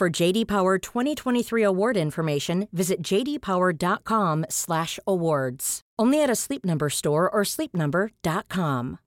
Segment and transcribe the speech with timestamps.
[0.00, 5.80] For JD Power 2023 award information, visit jdpower.com/awards.
[5.98, 8.98] Only at a Sleep Number store or sleepnumber.com.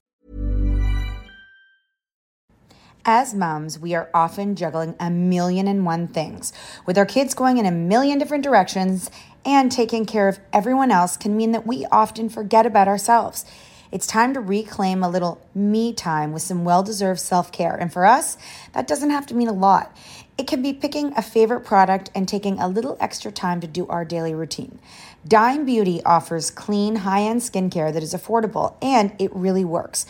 [3.03, 6.53] As moms, we are often juggling a million and one things.
[6.85, 9.09] With our kids going in a million different directions
[9.44, 13.45] and taking care of everyone else can mean that we often forget about ourselves.
[13.94, 17.75] It's time to reclaim a little me time with some well deserved self care.
[17.75, 18.39] And for us,
[18.73, 19.95] that doesn't have to mean a lot.
[20.35, 23.85] It can be picking a favorite product and taking a little extra time to do
[23.87, 24.79] our daily routine.
[25.27, 30.07] Dime Beauty offers clean, high end skincare that is affordable and it really works.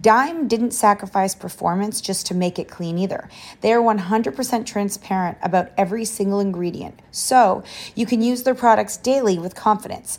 [0.00, 3.28] Dime didn't sacrifice performance just to make it clean either.
[3.60, 7.62] They are 100% transparent about every single ingredient, so
[7.94, 10.18] you can use their products daily with confidence.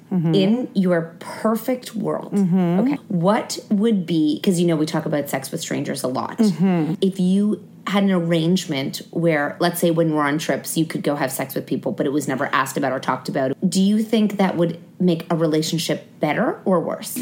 [0.11, 0.35] Mm-hmm.
[0.35, 2.81] in your perfect world mm-hmm.
[2.81, 6.37] okay what would be because you know we talk about sex with strangers a lot
[6.37, 6.95] mm-hmm.
[6.99, 11.15] if you had an arrangement where let's say when we're on trips you could go
[11.15, 14.03] have sex with people but it was never asked about or talked about do you
[14.03, 17.17] think that would make a relationship better or worse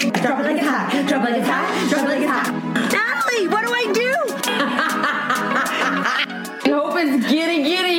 [0.00, 1.04] Drop it like it's hot.
[1.08, 1.90] Drop it like it's hot.
[1.90, 2.52] Drop it like it's hot.
[2.92, 4.10] Natalie, what do I do?
[6.62, 7.89] i hope it's giddy giddy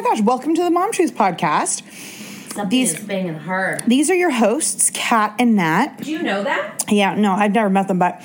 [0.00, 1.82] my gosh, welcome to the Mom Truths podcast.
[2.54, 3.82] Something These- is banging hard.
[3.86, 5.98] These are your hosts, Kat and Nat.
[6.00, 6.84] Do you know that?
[6.88, 8.18] Yeah, no, I've never met them, but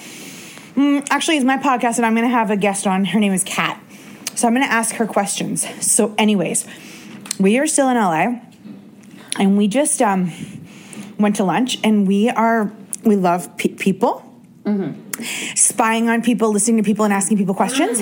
[0.75, 3.04] mm, actually, it's my podcast, and I'm going to have a guest on.
[3.04, 3.77] Her name is Kat,
[4.36, 5.68] so I'm going to ask her questions.
[5.86, 6.66] So, anyways,
[7.42, 8.39] we are still in LA,
[9.38, 10.31] and we just um,
[11.19, 12.72] went to lunch, and we are
[13.04, 14.22] we love pe- people,
[15.56, 18.01] spying on people, listening to people, and asking people questions.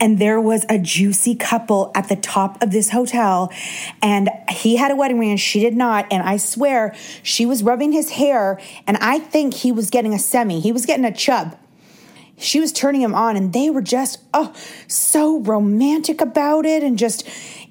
[0.00, 3.52] And there was a juicy couple at the top of this hotel,
[4.00, 6.06] and he had a wedding ring and she did not.
[6.12, 10.18] And I swear she was rubbing his hair, and I think he was getting a
[10.18, 11.56] semi, he was getting a chub.
[12.36, 14.54] She was turning him on, and they were just, oh,
[14.86, 17.28] so romantic about it and just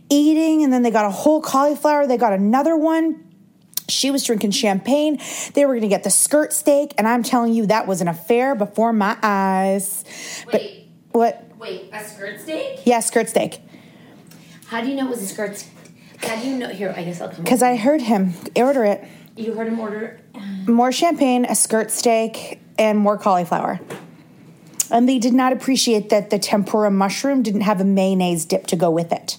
[0.09, 0.63] eating.
[0.63, 3.23] And then they got a whole cauliflower, they got another one.
[3.89, 5.19] She was drinking champagne.
[5.53, 8.07] They were going to get the skirt steak, and I'm telling you, that was an
[8.07, 10.03] affair before my eyes.
[10.51, 10.89] Wait.
[11.11, 11.43] But what?
[11.57, 12.79] Wait, a skirt steak?
[12.85, 13.59] Yeah, skirt steak.
[14.67, 15.57] How do you know it was a skirt?
[15.57, 15.71] st-
[16.21, 16.69] How do you know?
[16.69, 17.43] Here, I guess I'll come.
[17.43, 19.03] Because I heard him order it.
[19.35, 20.19] you heard him order.
[20.67, 23.79] More champagne, a skirt steak, and more cauliflower.
[24.91, 28.75] And they did not appreciate that the tempura mushroom didn't have a mayonnaise dip to
[28.75, 29.37] go with it.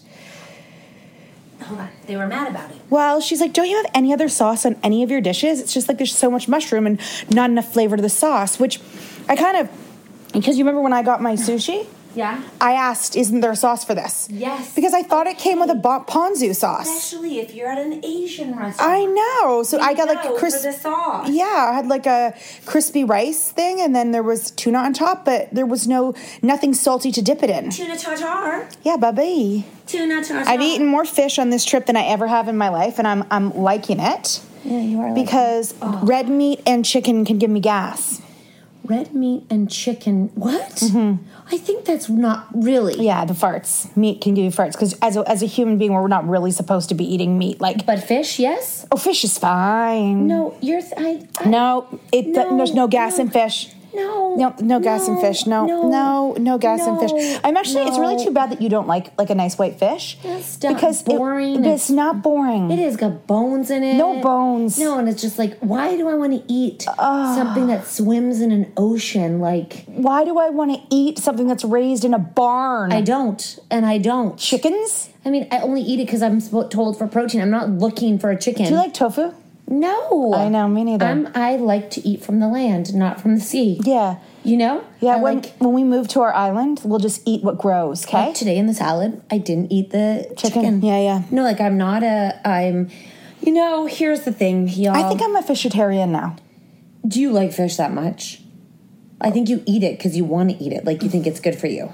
[1.68, 2.76] Hold on, they were mad about it.
[2.88, 5.60] Well, she's like, Don't you have any other sauce on any of your dishes?
[5.60, 6.98] It's just like there's so much mushroom and
[7.30, 8.80] not enough flavor to the sauce, which
[9.28, 9.70] I kind of,
[10.32, 11.86] because you remember when I got my sushi?
[12.18, 12.42] Yeah.
[12.60, 14.28] I asked, Isn't there a sauce for this?
[14.28, 14.74] Yes.
[14.74, 16.88] Because I thought it came with a ponzu sauce.
[16.88, 18.92] Especially if you're at an Asian restaurant.
[18.96, 19.62] I know.
[19.62, 20.58] So I got like know, crisp.
[20.58, 21.28] for the sauce.
[21.30, 22.34] Yeah, I had like a
[22.66, 26.74] crispy rice thing, and then there was tuna on top, but there was no nothing
[26.74, 27.70] salty to dip it in.
[27.70, 28.68] Tuna tartar.
[28.82, 29.64] Yeah, baby.
[29.86, 30.48] Tuna tartar.
[30.50, 33.06] I've eaten more fish on this trip than I ever have in my life, and
[33.06, 35.14] I'm I'm liking it Yeah, you are.
[35.14, 36.00] because oh.
[36.02, 38.20] red meat and chicken can give me gas.
[38.84, 40.30] red meat and chicken.
[40.34, 40.76] What?
[40.80, 41.22] Mm-hmm.
[41.50, 43.02] I think that's not really.
[43.04, 43.94] Yeah, the farts.
[43.96, 46.50] Meat can give you farts because as a, as a human being, we're not really
[46.50, 47.60] supposed to be eating meat.
[47.60, 48.86] Like, But fish, yes.
[48.92, 50.26] oh, fish is fine.
[50.26, 50.80] No, you're.
[50.82, 53.24] Th- I, I, No, it No, there's no gas no.
[53.24, 53.70] in fish.
[53.98, 54.36] No.
[54.36, 55.46] No, no gas no, fish.
[55.46, 57.40] No, no, no, no, gas in fish.
[57.42, 57.82] I'm actually.
[57.88, 60.16] It's really too bad that you don't like like a nice white fish.
[60.22, 61.54] That's not because boring.
[61.54, 62.70] but it's, It's- not boring.
[62.70, 63.94] It has got bones in it.
[63.94, 64.78] No bones.
[64.78, 68.52] No, and it's just like, why do I want to eat something that swims in
[68.52, 69.40] an ocean?
[69.40, 72.92] Like, Why do I want to eat something that's raised in a barn?
[72.92, 74.38] I don't, and I don't.
[74.38, 75.10] Chickens?
[75.24, 77.40] I mean, I only eat it because I'm told for protein.
[77.40, 78.64] I'm not looking for a chicken.
[78.66, 79.32] Do you like tofu?
[79.70, 81.04] No, I know, me neither.
[81.04, 83.80] I'm, I like to eat from the land, not from the sea.
[83.84, 84.18] Yeah.
[84.42, 84.84] You know?
[85.00, 88.06] Yeah, I when like when we move to our island, we'll just eat what grows,
[88.06, 88.26] okay?
[88.26, 90.62] like today in the salad, I didn't eat the Chicken.
[90.62, 90.82] chicken.
[90.82, 91.22] Yeah, yeah.
[91.30, 92.40] No, like I'm not a.
[92.48, 92.88] I'm.
[93.40, 94.96] You know, here's the thing, y'all.
[94.96, 96.36] I think I'm a vegetarian now.
[97.06, 98.42] Do you like fish that much?
[99.20, 100.84] I think you eat it because you want to eat it.
[100.84, 101.90] Like you think it's good for you.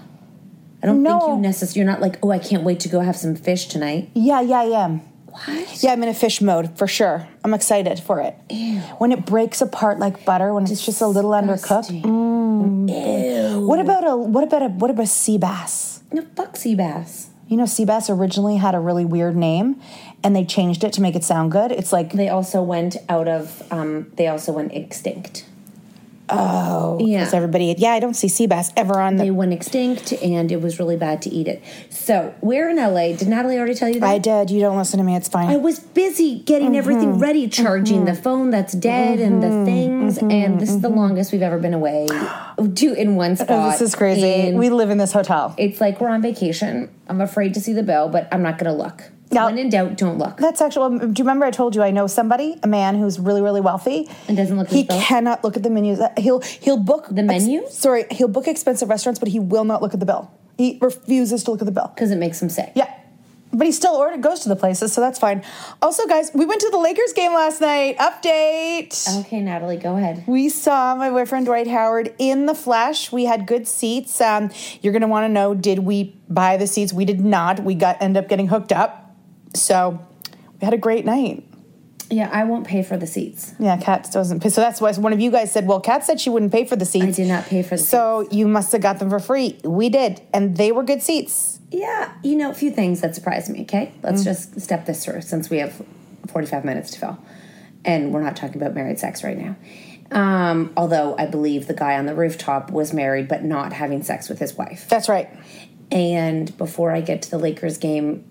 [0.83, 1.79] I don't think you necessarily.
[1.79, 4.11] You're not like, oh, I can't wait to go have some fish tonight.
[4.15, 5.01] Yeah, yeah, I am.
[5.35, 5.83] What?
[5.83, 7.27] Yeah, I'm in a fish mode for sure.
[7.43, 8.37] I'm excited for it.
[8.51, 8.79] Ew.
[8.99, 11.89] When it breaks apart like butter, when it's just a little undercooked.
[11.89, 12.89] Disgusting.
[12.89, 13.67] Ew.
[13.67, 16.03] What about a what about a what about a sea bass?
[16.13, 17.31] No, fuck sea bass.
[17.49, 19.81] You know, sea bass originally had a really weird name,
[20.23, 21.73] and they changed it to make it sound good.
[21.73, 23.63] It's like They also went out of.
[23.73, 25.47] Um, they also went extinct.
[26.29, 27.29] Oh, Yeah.
[27.33, 27.75] everybody.
[27.79, 30.79] Yeah, I don't see sea bass ever on The- They went extinct, and it was
[30.79, 31.63] really bad to eat it.
[31.91, 33.13] So we're in LA.
[33.13, 34.09] Did Natalie already tell you that?
[34.09, 34.51] I did.
[34.51, 35.17] You don't listen to me.
[35.17, 35.49] It's fine.
[35.49, 36.79] I was busy getting Mm-hmm.
[36.79, 38.23] everything ready, charging the mm-hmm.
[38.23, 39.65] phone that's dead and the mm-hmm.
[39.65, 40.99] things, and this is the mm-hmm.
[40.99, 42.07] longest we've ever been away.
[42.75, 43.51] Two in one spot.
[43.51, 44.49] oh, this is crazy.
[44.49, 45.55] And we live in this hotel.
[45.59, 46.91] it's like we're on vacation.
[47.09, 49.11] I'm afraid to see the bill, but I'm not going to look.
[49.31, 50.37] Now- when in doubt, don't look.
[50.37, 50.99] That's actually.
[50.99, 54.09] Do you remember I told you I know somebody, a man who's really, really wealthy,
[54.29, 55.99] And doesn't look at He cannot look at the menus.
[56.01, 57.63] Uh, He'll he'll book The menu?
[57.69, 60.31] sorry, he'll book expensive restaurants, but he will not look at the bill.
[60.59, 61.91] He refuses to look at the bill.
[61.95, 62.71] Because it makes him sick.
[62.77, 62.91] Yeah.
[63.53, 65.43] But he still ordered goes to the places, so that's fine.
[65.81, 67.97] Also, guys, we went to the Lakers game last night.
[67.99, 69.21] Update.
[69.21, 70.25] Okay, Natalie, go ahead.
[70.27, 73.13] We saw my boyfriend Dwight Howard in the flesh.
[73.13, 74.21] We had good seats.
[74.21, 74.51] Um,
[74.83, 76.93] you're gonna want to know: Did we buy the seats?
[76.93, 77.61] We did not.
[77.61, 79.04] We got end up getting hooked up.
[79.55, 80.01] So
[80.61, 81.45] we had a great night.
[82.11, 83.55] Yeah, I won't pay for the seats.
[83.59, 84.51] Yeah, Kat doesn't pay.
[84.51, 86.77] So that's why one of you guys said, "Well, Kat said she wouldn't pay for
[86.77, 89.19] the seats." I did not pay for the So you must have got them for
[89.19, 89.59] free.
[89.65, 91.61] We did, and they were good seats.
[91.71, 93.93] Yeah, you know, a few things that surprised me, okay?
[94.03, 95.83] Let's just step this through since we have
[96.29, 97.19] 45 minutes to fill.
[97.85, 99.57] And we're not talking about married sex right now.
[100.13, 104.29] Um, although I believe the guy on the rooftop was married but not having sex
[104.29, 104.87] with his wife.
[104.89, 105.29] That's right.
[105.91, 108.25] And before I get to the Lakers game,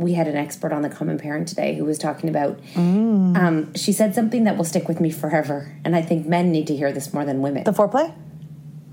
[0.00, 2.58] we had an expert on the common parent today who was talking about.
[2.74, 6.66] Um, she said something that will stick with me forever, and I think men need
[6.68, 7.64] to hear this more than women.
[7.64, 8.14] The foreplay.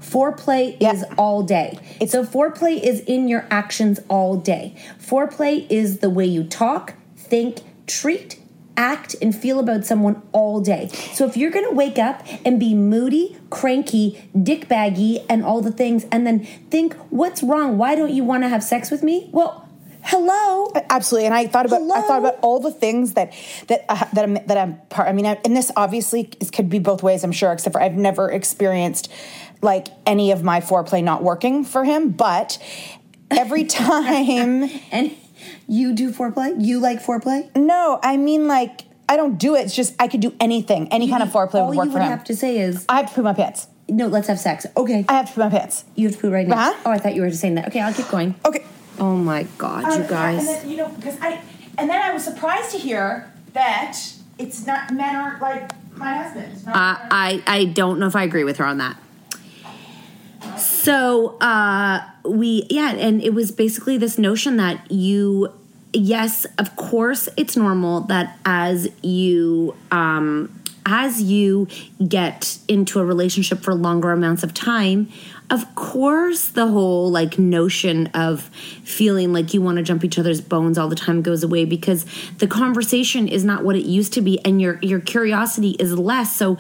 [0.02, 0.94] Foreplay Yeah.
[0.94, 1.80] is all day.
[2.08, 4.76] so foreplay is in your actions all day.
[5.02, 8.38] Foreplay is the way you talk, think, treat,
[8.76, 10.88] act and feel about someone all day.
[11.14, 16.06] So if you're gonna wake up and be moody, cranky, dickbaggy, and all the things,
[16.12, 17.78] and then think, what's wrong?
[17.80, 19.30] Why don't you want to have sex with me?
[19.32, 19.67] Well,
[20.08, 20.72] hello.
[20.90, 23.34] Absolutely, and I thought about I thought about all the things that
[23.68, 25.08] that uh, that I'm that I'm part.
[25.08, 27.24] I mean, I, and this obviously is, could be both ways.
[27.24, 29.12] I'm sure, except for I've never experienced
[29.62, 32.10] like any of my foreplay not working for him.
[32.12, 32.58] But
[33.32, 35.16] every time, And
[35.68, 36.56] you do foreplay?
[36.64, 37.54] You like foreplay?
[37.56, 39.62] no, I mean like I don't do it.
[39.62, 42.00] It's just I could do anything, any kind of foreplay All would work you for
[42.00, 42.12] would him.
[42.12, 43.68] have to say is, I have to poo my pants.
[43.90, 44.66] no, let's have sex.
[44.76, 45.06] Okay.
[45.08, 45.86] I have to poo my pants.
[45.96, 46.56] you have to poo right now.
[46.72, 46.82] Uh-huh.
[46.88, 47.68] Oh, I thought you were just saying that.
[47.70, 48.36] Okay, I'll keep going.
[48.46, 48.66] Okay.
[49.00, 50.40] Oh my God, you guys.
[50.40, 51.42] And then, you know, because I,
[51.78, 53.98] and then I was surprised to hear that
[54.38, 56.64] it's not men aren't like my husband.
[56.68, 58.98] Uh, I I don't know if I agree with her on that.
[60.58, 65.52] So uh, we yeah, and it was basically this notion that you
[65.94, 70.54] yes, of course, it's normal that as you um,
[70.86, 71.68] as you
[72.08, 75.10] get into a relationship for longer amounts of time.
[75.50, 78.42] Of course, the whole like notion of
[78.84, 82.06] feeling like you want to jump each other's bones all the time goes away because
[82.40, 86.36] the conversation is not what it used to be, and your your curiosity is less.
[86.36, 86.58] So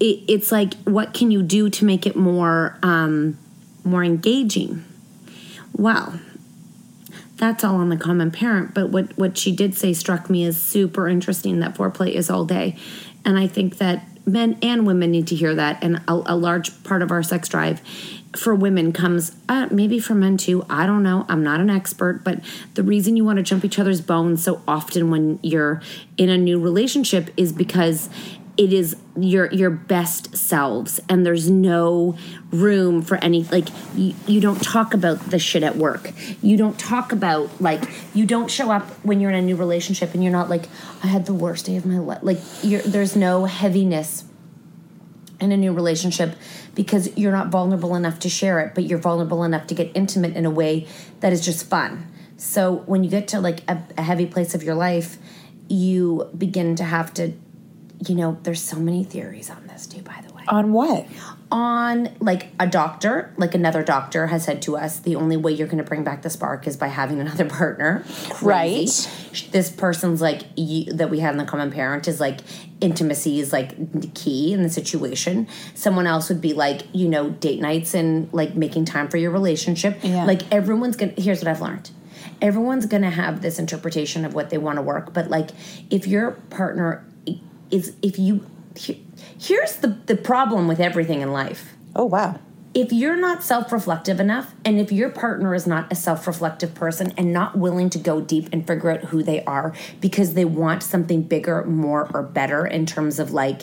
[0.00, 3.38] it, it's like, what can you do to make it more um,
[3.84, 4.84] more engaging?
[5.72, 6.20] Well,
[7.36, 8.74] that's all on the common parent.
[8.74, 11.60] But what what she did say struck me as super interesting.
[11.60, 12.76] That foreplay is all day,
[13.24, 15.82] and I think that men and women need to hear that.
[15.82, 17.80] And a, a large part of our sex drive
[18.36, 20.64] for women comes uh, maybe for men too.
[20.68, 21.24] I don't know.
[21.28, 22.40] I'm not an expert, but
[22.74, 25.80] the reason you want to jump each other's bones so often when you're
[26.16, 28.08] in a new relationship is because
[28.56, 32.16] it is your your best selves and there's no
[32.50, 36.10] room for any like you, you don't talk about the shit at work
[36.42, 37.82] you don't talk about like
[38.14, 40.68] you don't show up when you're in a new relationship and you're not like
[41.02, 44.24] i had the worst day of my life like there's no heaviness
[45.40, 46.34] in a new relationship
[46.74, 50.36] because you're not vulnerable enough to share it, but you're vulnerable enough to get intimate
[50.36, 50.86] in a way
[51.20, 52.06] that is just fun.
[52.36, 55.18] So when you get to like a, a heavy place of your life,
[55.68, 57.32] you begin to have to,
[58.06, 61.06] you know, there's so many theories on this too, by the way on what?
[61.50, 65.68] on like a doctor, like another doctor has said to us, the only way you're
[65.68, 68.04] going to bring back the spark is by having another partner.
[68.30, 69.48] Crazy.
[69.50, 72.40] This person's like you, that we had in the common parent is like
[72.80, 75.46] intimacy is like key in the situation.
[75.74, 79.30] Someone else would be like you know date nights and like making time for your
[79.30, 79.98] relationship.
[80.02, 80.24] Yeah.
[80.24, 81.12] Like everyone's gonna.
[81.16, 81.90] Here's what I've learned.
[82.42, 85.50] Everyone's gonna have this interpretation of what they want to work, but like
[85.90, 87.04] if your partner
[87.70, 88.44] is if you
[88.76, 89.04] he-
[89.38, 92.38] here's the the problem with everything in life Oh wow.
[92.74, 97.32] if you're not self-reflective enough and if your partner is not a self-reflective person and
[97.32, 101.22] not willing to go deep and figure out who they are because they want something
[101.22, 103.62] bigger more or better in terms of like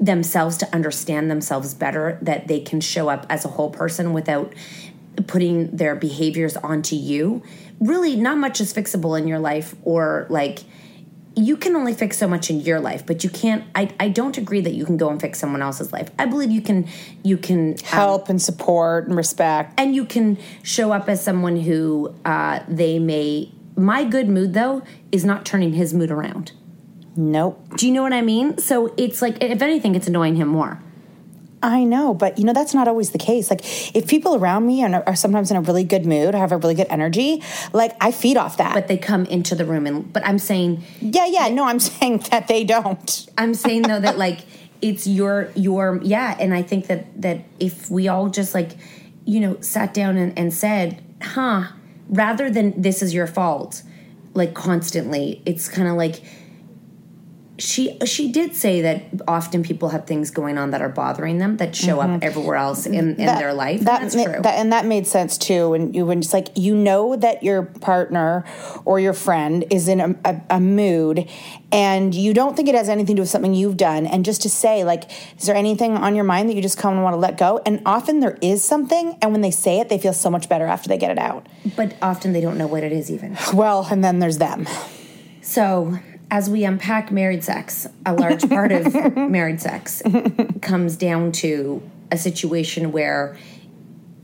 [0.00, 4.54] themselves to understand themselves better that they can show up as a whole person without
[5.26, 7.42] putting their behaviors onto you
[7.80, 10.60] really not much is fixable in your life or like
[11.38, 14.36] you can only fix so much in your life but you can't i, I don't
[14.36, 16.86] agree that you can go and fix someone else's life i believe you can
[17.22, 19.74] you can um, Help and support and respect.
[19.78, 24.82] and you can show up as someone who uh, they may my good mood though
[25.12, 26.52] is not turning his mood around
[27.16, 27.76] Nope.
[27.76, 30.82] do you know what i mean so it's like if anything it's annoying him more
[31.62, 33.50] I know, but you know that's not always the case.
[33.50, 33.60] Like
[33.94, 36.56] if people around me are, are sometimes in a really good mood, or have a
[36.56, 38.74] really good energy, like I feed off that.
[38.74, 41.48] but they come into the room and but i'm saying yeah, yeah.
[41.48, 43.26] No, I'm saying that they don't.
[43.36, 44.40] I'm saying though that like
[44.80, 48.72] it's your your yeah, and I think that that if we all just like
[49.24, 51.64] you know sat down and, and said, huh,
[52.08, 53.82] rather than this is your fault,
[54.34, 56.22] like constantly, it's kind of like
[57.58, 61.56] she she did say that often people have things going on that are bothering them
[61.56, 62.22] that show up mm-hmm.
[62.22, 63.80] everywhere else in, in That- their life.
[63.80, 64.42] That, and that's true.
[64.42, 65.70] that- and that made sense too.
[65.70, 68.44] When you when it's like you know that your partner
[68.84, 71.28] or your friend is in a, a, a mood,
[71.72, 74.42] and you don't think it has anything to do with something you've done, and just
[74.42, 77.14] to say like, is there anything on your mind that you just come and want
[77.14, 77.60] to let go?
[77.66, 80.66] And often there is something, and when they say it, they feel so much better
[80.66, 81.46] after they get it out.
[81.76, 83.36] but often they don't know what it is even.
[83.52, 84.68] Well, and then there's them.
[85.42, 85.98] So,
[86.30, 90.02] as we unpack married sex, a large part of married sex
[90.62, 93.36] comes down to a situation where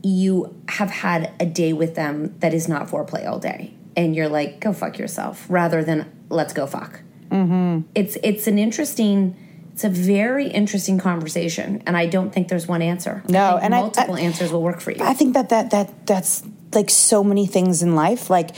[0.03, 4.29] you have had a day with them that is not foreplay all day, and you're
[4.29, 7.87] like, "Go fuck yourself," rather than "Let's go fuck." Mm-hmm.
[7.95, 9.35] It's it's an interesting.
[9.73, 13.23] It's a very interesting conversation, and I don't think there's one answer.
[13.27, 15.03] No, I and I- multiple I- answers will work for you.
[15.03, 16.43] I think that that that that's
[16.75, 18.29] like so many things in life.
[18.29, 18.51] Like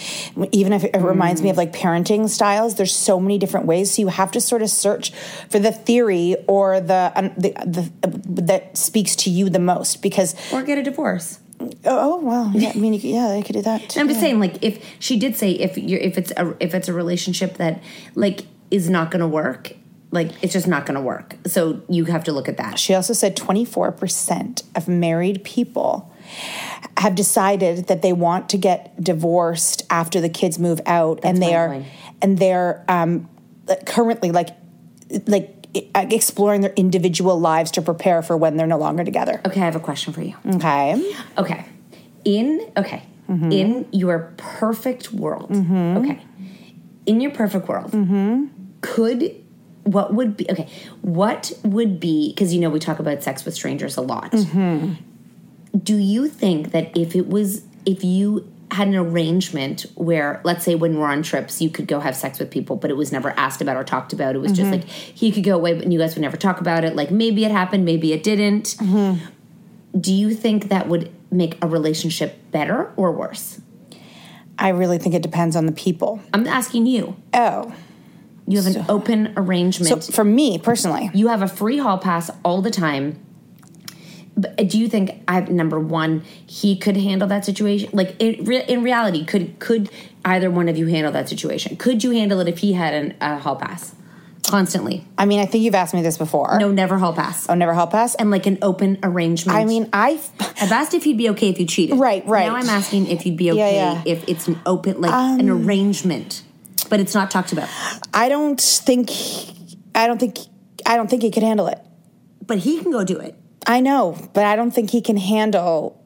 [0.51, 3.93] even if it reminds me of like parenting styles, there's so many different ways.
[3.95, 5.11] So you have to sort of search
[5.49, 7.91] for the theory or the um, the, the
[8.43, 11.39] that speaks to you the most because or get a divorce.
[11.85, 13.95] oh well yeah I mean you could, yeah I could do that.
[13.95, 16.73] And I'm just saying, like, if she did say if you're if it's a if
[16.73, 17.81] it's a relationship that
[18.15, 19.73] like is not going to work,
[20.11, 21.35] like it's just not going to work.
[21.45, 22.79] So you have to look at that.
[22.79, 26.13] She also said 24% of married people
[26.97, 31.53] have decided that they want to get divorced after the kids move out and they
[31.53, 31.91] are mind-blowing.
[32.21, 33.29] and they're um,
[33.85, 34.49] currently like
[35.27, 35.53] like
[35.93, 39.41] uh, exploring their individual lives to prepare for when they're no longer together.
[39.45, 40.35] Okay, I have a question for you.
[40.55, 41.15] Okay.
[41.37, 41.65] Okay,
[42.25, 43.51] in okay mm-hmm.
[43.51, 45.49] in your perfect world.
[45.49, 45.97] Mm-hmm.
[45.97, 46.25] Okay,
[47.05, 48.45] in your perfect world, mm-hmm.
[48.81, 49.43] could
[49.83, 50.67] what would be okay?
[51.01, 54.31] What would be because you know we talk about sex with strangers a lot.
[55.83, 60.75] Do you think that if it was if you had an arrangement where let's say
[60.75, 63.29] when we're on trips you could go have sex with people but it was never
[63.31, 64.35] asked about or talked about?
[64.35, 64.81] It was just mm-hmm.
[64.81, 66.95] like he could go away but you guys would never talk about it.
[66.95, 68.75] Like maybe it happened maybe it didn't.
[68.79, 69.99] Mm-hmm.
[69.99, 73.61] Do you think that would make a relationship better or worse?
[74.59, 76.19] I really think it depends on the people.
[76.33, 77.15] i'm asking you.
[77.33, 77.73] Oh.
[78.47, 80.03] you have an open arrangement.
[80.03, 83.23] So for me personally, you have a free hall pass all the time
[84.37, 87.89] but do you think I number one he could handle that situation?
[87.91, 89.89] Like in, re- in reality, could could
[90.23, 91.75] either one of you handle that situation?
[91.77, 93.95] Could you handle it if he had an, a hall pass
[94.43, 95.05] constantly?
[95.17, 96.57] I mean, I think you've asked me this before.
[96.59, 98.15] No, never hall pass, Oh, never help us.
[98.15, 99.57] and like an open arrangement.
[99.57, 100.19] I mean, I
[100.61, 101.97] I've asked if he'd be okay if you cheated.
[101.99, 102.47] Right, right.
[102.47, 104.13] Now I'm asking if you'd be okay Yeah, Um, yeah.
[104.13, 106.43] if it's an open, like an arrangement,
[106.89, 107.69] but it's not talked about.
[108.13, 109.09] I don't think
[109.95, 110.37] I don't think
[110.85, 111.79] I don't think he could handle it.
[112.45, 113.35] But he can go do it.
[113.67, 116.01] I know, but I don't think he can handle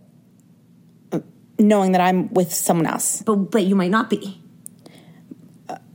[1.59, 3.21] knowing that I'm with someone else.
[3.21, 4.39] But but you might not be.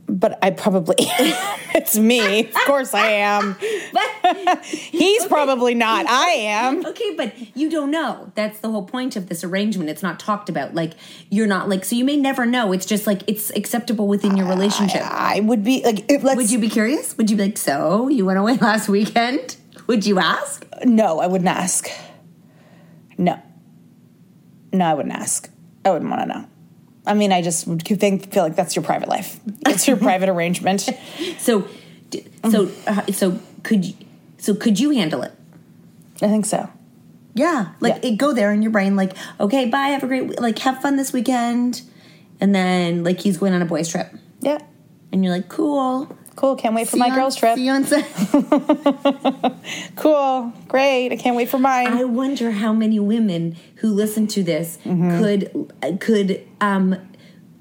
[0.09, 2.45] But I probably it's me.
[2.45, 3.57] Of course I am.
[3.93, 6.05] But He's probably not.
[6.07, 6.85] I am.
[6.85, 8.31] Okay, but you don't know.
[8.35, 9.89] That's the whole point of this arrangement.
[9.89, 10.75] It's not talked about.
[10.75, 10.93] Like
[11.29, 12.71] you're not like so you may never know.
[12.71, 15.01] It's just like it's acceptable within your relationship.
[15.03, 17.17] I would be like Would you be curious?
[17.17, 19.57] Would you be like, so you went away last weekend?
[19.87, 20.65] Would you ask?
[20.85, 21.89] No, I wouldn't ask.
[23.17, 23.41] No.
[24.73, 25.49] No, I wouldn't ask.
[25.85, 26.45] I wouldn't want to know.
[27.05, 29.39] I mean, I just would think feel like that's your private life.
[29.65, 30.89] It's your private arrangement.
[31.39, 31.67] So,
[32.49, 33.93] so, uh, so could you?
[34.37, 35.31] So could you handle it?
[36.21, 36.69] I think so.
[37.33, 38.09] Yeah, like Yeah.
[38.11, 38.95] it go there in your brain.
[38.95, 39.87] Like, okay, bye.
[39.89, 40.59] Have a great like.
[40.59, 41.81] Have fun this weekend,
[42.41, 44.57] and then like he's going on a boys trip, Yeah.
[45.11, 46.15] and you're like, cool.
[46.37, 46.55] Cool.
[46.55, 47.55] Can't wait for See my on- girls trip.
[47.55, 48.05] See you on Sun-
[49.95, 50.53] Cool.
[50.67, 51.11] Great.
[51.11, 51.87] I can't wait for mine.
[51.87, 55.19] I wonder how many women who listen to this mm-hmm.
[55.19, 56.95] could could um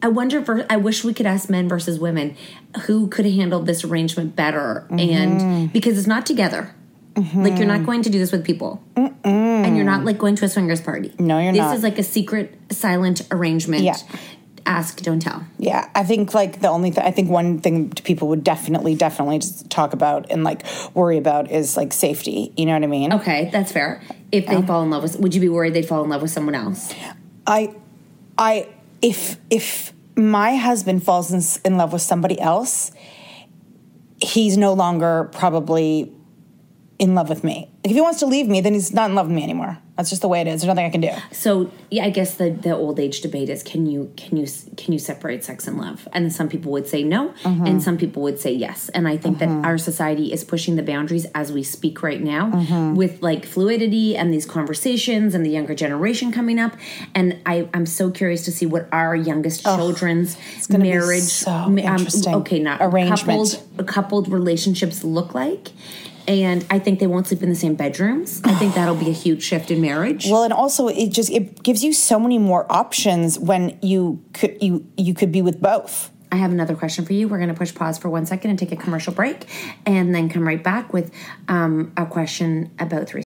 [0.02, 2.36] I wonder if I wish we could ask men versus women
[2.82, 5.66] who could handle this arrangement better and mm-hmm.
[5.66, 6.74] because it's not together.
[7.14, 7.42] Mm-hmm.
[7.42, 8.84] Like you're not going to do this with people.
[8.94, 11.12] And you're not like going to a swingers party.
[11.18, 11.70] No, you're this not.
[11.70, 13.82] This is like a secret silent arrangement.
[13.82, 13.96] Yeah.
[14.66, 15.46] Ask, don't tell.
[15.58, 19.38] Yeah, I think like the only thing I think one thing people would definitely definitely
[19.38, 22.52] just talk about and like worry about is like safety.
[22.56, 23.12] You know what I mean?
[23.12, 24.02] Okay, that's fair.
[24.32, 26.32] If they fall in love with would you be worried they'd fall in love with
[26.32, 26.92] someone else?
[27.46, 27.74] I,
[28.36, 28.68] I
[29.00, 32.90] if if my husband falls in, in love with somebody else,
[34.20, 36.12] he's no longer probably
[36.98, 37.70] in love with me.
[37.84, 39.78] Like if he wants to leave me, then he's not in love with me anymore.
[39.96, 40.60] That's just the way it is.
[40.60, 41.10] There's nothing I can do.
[41.32, 44.92] So yeah, I guess the the old age debate is can you can you can
[44.92, 46.06] you separate sex and love?
[46.12, 47.66] And some people would say no, mm-hmm.
[47.66, 48.90] and some people would say yes.
[48.90, 49.64] And I think that mm-hmm.
[49.64, 52.94] our society is pushing the boundaries as we speak right now mm-hmm.
[52.94, 56.74] with like fluidity and these conversations and the younger generation coming up.
[57.14, 61.50] And I I'm so curious to see what our youngest children's gonna be marriage so
[61.50, 62.34] um, interesting.
[62.36, 63.62] okay, not Arrangement.
[63.76, 65.68] coupled coupled relationships look like.
[66.28, 68.40] And I think they won't sleep in the same bedrooms.
[68.44, 70.28] I think that'll be a huge shift in marriage.
[70.28, 74.60] Well, and also it just it gives you so many more options when you could
[74.60, 76.10] you you could be with both.
[76.32, 77.28] I have another question for you.
[77.28, 79.46] We're going to push pause for one second and take a commercial break,
[79.86, 81.12] and then come right back with
[81.48, 83.25] um, a question about three.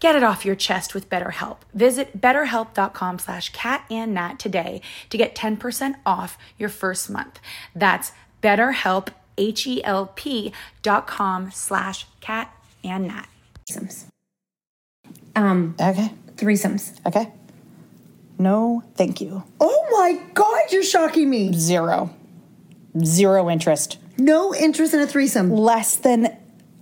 [0.00, 1.56] Get it off your chest with BetterHelp.
[1.74, 4.80] Visit betterhelp.com slash catandnat today
[5.10, 7.40] to get 10% off your first month.
[7.74, 13.28] That's betterhelp, H-E-L-P dot com slash cat and nat.
[13.68, 14.04] Threesomes.
[15.34, 16.12] Um, Okay.
[16.36, 16.92] threesomes.
[17.04, 17.32] Okay.
[18.38, 19.42] No, thank you.
[19.60, 21.52] Oh my God, you're shocking me.
[21.52, 22.10] Zero.
[23.04, 23.98] Zero interest.
[24.16, 25.50] No interest in a threesome.
[25.50, 26.36] Less than,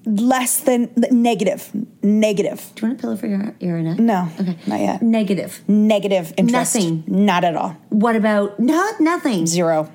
[0.06, 1.70] less than negative.
[2.02, 2.58] Negative.
[2.74, 3.98] Do you want a pillow for your, your neck?
[3.98, 4.56] No, Okay.
[4.66, 5.02] not yet.
[5.02, 5.60] Negative.
[5.68, 6.74] Negative interest.
[6.76, 7.04] Nothing.
[7.06, 7.76] Not at all.
[7.90, 9.46] What about Not nothing.
[9.46, 9.90] Zero.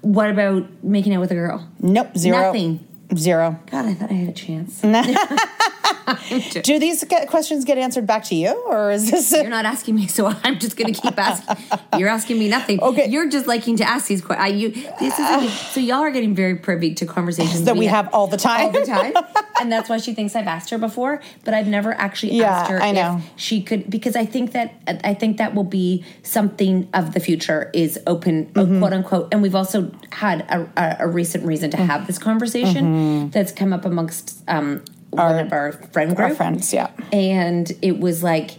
[0.00, 1.68] what about making out with a girl?
[1.80, 2.16] Nope.
[2.16, 2.38] Zero.
[2.40, 2.86] Nothing.
[3.16, 3.58] Zero.
[3.70, 4.80] God, I thought I had a chance.
[6.62, 9.30] Do these get, questions get answered back to you, or is this?
[9.32, 11.56] You're not asking me, so I'm just going to keep asking.
[11.98, 12.80] You're asking me nothing.
[12.82, 13.08] Okay.
[13.08, 14.60] You're just liking to ask these questions.
[14.60, 14.70] You
[15.00, 18.26] this is a, so y'all are getting very privy to conversations That we have all
[18.26, 18.66] the time.
[18.66, 19.12] all the time,
[19.60, 22.70] and that's why she thinks I've asked her before, but I've never actually Yeah, asked
[22.70, 23.20] her I know.
[23.24, 24.74] if she could because I think that
[25.04, 28.78] I think that will be something of the future is open uh, Mm-hmm.
[28.80, 32.84] quote unquote, and we've also had a, a, a recent reason to have this conversation
[33.28, 33.32] Mhm.
[33.32, 36.90] that's come up amongst um, one of our friend group Our friends, yeah.
[37.12, 38.52] and it was like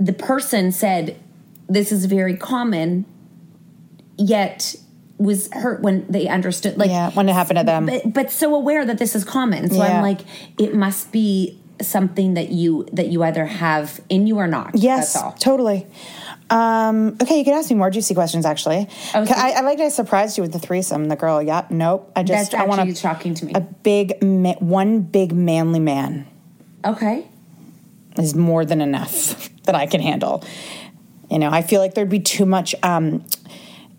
[0.00, 1.16] the person said
[1.68, 3.04] this is very common
[4.16, 4.74] yet
[5.18, 7.86] was hurt when they understood like yeah, when it happened to them.
[7.86, 9.96] but, but so aware that this is common so Yeah.
[9.98, 10.20] i'm like
[10.58, 15.16] it must be something that you that you either have in you or not Yes,
[15.40, 15.86] totally.
[16.50, 18.46] Um, okay, you can ask me more juicy questions.
[18.46, 21.06] Actually, I I, I like I surprised you with the threesome.
[21.06, 22.10] The girl, yeah, nope.
[22.16, 23.52] I just I want a, shocking to me.
[23.54, 26.26] A big, ma- one big manly man
[26.84, 27.26] okay
[28.16, 30.44] is more than enough that I can handle.
[31.30, 32.74] You know, I feel like there'd be too much.
[32.82, 33.24] Um,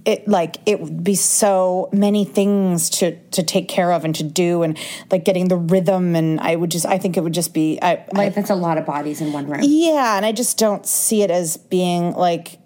[0.06, 4.24] it like it would be so many things to to take care of and to
[4.24, 4.78] do, and
[5.12, 6.16] like getting the rhythm.
[6.16, 7.80] And I would just, I think it would just be.
[7.82, 10.86] I, like that's a lot of bodies in one room Yeah, and I just don't
[10.86, 12.60] see it as being like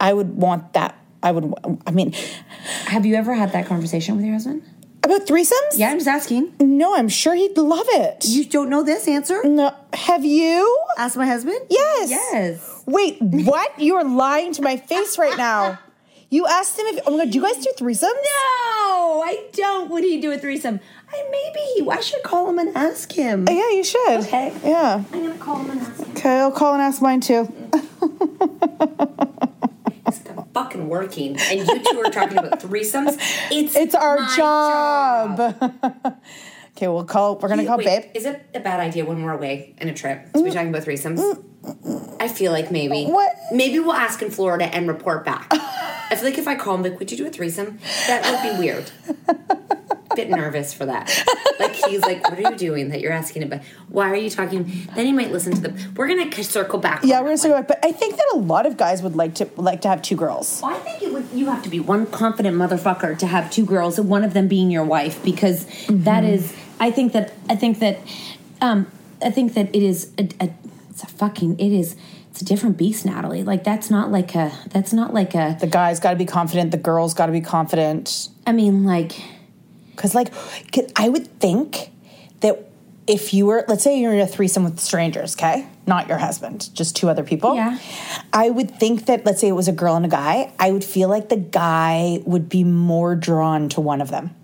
[0.00, 0.98] I would want that.
[1.22, 1.54] I would
[1.86, 2.12] I mean
[2.86, 4.62] have you ever had that conversation with your husband
[5.02, 5.76] about threesomes?
[5.76, 6.54] Yeah, I'm just asking.
[6.60, 8.24] No, I'm sure he'd love it.
[8.26, 9.42] You don't know this answer?
[9.44, 9.74] No.
[9.92, 10.78] Have you?
[10.96, 11.58] Ask my husband?
[11.68, 12.10] Yes.
[12.10, 12.82] Yes.
[12.86, 13.78] Wait, what?
[13.78, 15.78] You are lying to my face right now.
[16.34, 18.02] You asked him if oh my god, do you guys do threesomes?
[18.02, 19.88] No, I don't.
[19.88, 20.80] Would he do a threesome?
[21.08, 21.88] I maybe he.
[21.88, 23.46] I should call him and ask him.
[23.48, 24.20] Uh, yeah, you should.
[24.22, 24.52] Okay.
[24.64, 25.04] Yeah.
[25.12, 26.10] I'm gonna call him and ask him.
[26.16, 27.46] Okay, I'll call and ask mine too.
[30.08, 33.16] It's fucking working, and you two are talking about threesomes.
[33.52, 35.38] It's It's our my job.
[36.76, 38.10] okay, we'll call we're gonna call Wait, babe.
[38.12, 40.52] Is it a bad idea when we're away in a trip to be mm.
[40.52, 41.44] talking about threesomes?
[42.18, 43.04] I feel like maybe.
[43.06, 43.32] What?
[43.52, 45.52] Maybe we'll ask in Florida and report back.
[46.14, 47.80] I feel like if I call him, like, would you do a threesome?
[48.06, 48.88] That would be weird.
[50.14, 51.10] Bit nervous for that.
[51.58, 53.62] Like he's like, what are you doing that you're asking about?
[53.88, 54.86] Why are you talking?
[54.94, 55.88] Then he might listen to the.
[55.96, 57.02] We're gonna circle back.
[57.02, 59.34] Yeah, we're gonna circle back, but I think that a lot of guys would like
[59.36, 60.60] to like to have two girls.
[60.62, 63.66] Well, I think it would, you have to be one confident motherfucker to have two
[63.66, 66.54] girls, and one of them being your wife, because that is.
[66.78, 67.34] I think that.
[67.48, 67.98] I think that.
[68.60, 68.86] Um,
[69.20, 70.12] I think that it is.
[70.16, 70.50] A, a,
[70.90, 71.58] it's a fucking.
[71.58, 71.96] It is.
[72.34, 73.44] It's a different beast, Natalie.
[73.44, 74.50] Like that's not like a.
[74.70, 75.56] That's not like a.
[75.60, 76.72] The guy's got to be confident.
[76.72, 78.28] The girl's got to be confident.
[78.44, 79.22] I mean, like,
[79.92, 80.32] because like
[80.72, 81.92] 'cause I would think
[82.40, 82.68] that
[83.06, 86.74] if you were, let's say you're in a threesome with strangers, okay, not your husband,
[86.74, 87.54] just two other people.
[87.54, 87.78] Yeah.
[88.32, 90.52] I would think that let's say it was a girl and a guy.
[90.58, 94.34] I would feel like the guy would be more drawn to one of them,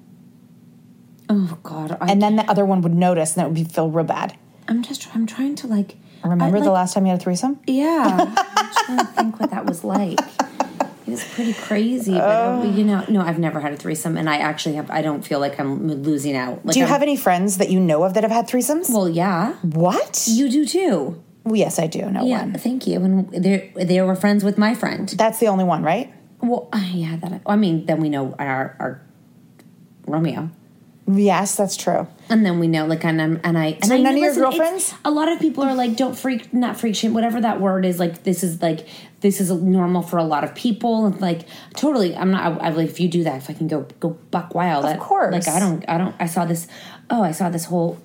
[1.29, 1.98] oh god.
[2.00, 4.38] I, and then the other one would notice, and that would be feel real bad.
[4.68, 5.09] I'm just.
[5.12, 5.96] I'm trying to like.
[6.24, 7.59] Remember I, the last time you had a threesome?
[7.66, 8.35] Yeah.
[8.56, 10.18] I'm trying to think what that was like.
[11.06, 14.30] It was pretty crazy, but uh, you know, no, I've never had a threesome, and
[14.30, 14.90] I actually have.
[14.92, 16.64] I don't feel like I'm losing out.
[16.64, 18.88] Like Do you I'm- have any friends that you know of that have had threesomes?
[18.90, 19.54] Well, yeah.
[19.62, 20.28] What?
[20.30, 21.20] You do too.
[21.42, 22.52] Well, yes, I do know yeah, one.
[22.54, 23.02] thank you.
[23.02, 25.09] And they they were friends with my friend.
[25.09, 26.12] That's the only one, right?
[26.42, 27.42] Well, yeah, that.
[27.44, 29.02] I mean, then we know our our
[30.06, 30.50] Romeo,
[31.07, 32.07] Yes, that's true.
[32.29, 34.29] and then we know like and I'm, and I and So I none of your
[34.29, 34.95] listen, girlfriends?
[35.05, 37.99] A lot of people are like, don't freak, not freak shame, whatever that word is.
[37.99, 38.87] Like this is like
[39.21, 41.07] this is normal for a lot of people.
[41.07, 42.61] And like totally, I'm not.
[42.61, 44.91] I, I like if you do that, if I can go go buck wild, Of
[44.93, 45.33] that, course.
[45.33, 46.15] Like I don't, I don't.
[46.21, 46.69] I saw this.
[47.09, 47.99] Oh, I saw this whole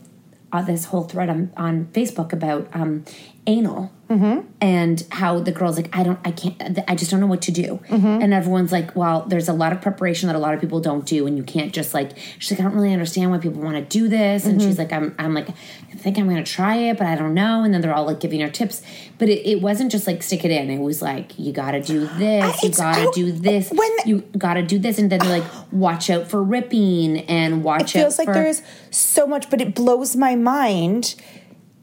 [0.51, 3.05] uh, this whole thread on, on Facebook about um,
[3.45, 4.47] anal Mm-hmm.
[4.61, 7.51] and how the girl's like, I don't, I can't, I just don't know what to
[7.51, 7.79] do.
[7.89, 8.05] Mm-hmm.
[8.05, 11.05] And everyone's like, well, there's a lot of preparation that a lot of people don't
[11.07, 12.11] do, and you can't just like.
[12.37, 14.69] She's like, I don't really understand why people want to do this, and Mm-hmm.
[14.69, 17.63] she's like, I'm, I'm like, I think I'm gonna try it, but I don't know.
[17.63, 18.83] And then they're all like giving her tips,
[19.17, 20.69] but it, it wasn't just like stick it in.
[20.69, 24.19] It was like, you got to do this, you I- to do this, when- you
[24.37, 28.01] got to do this, and then they're like, watch out for ripping and watch out.
[28.01, 31.15] It feels out like there is so much, but it blows my mind.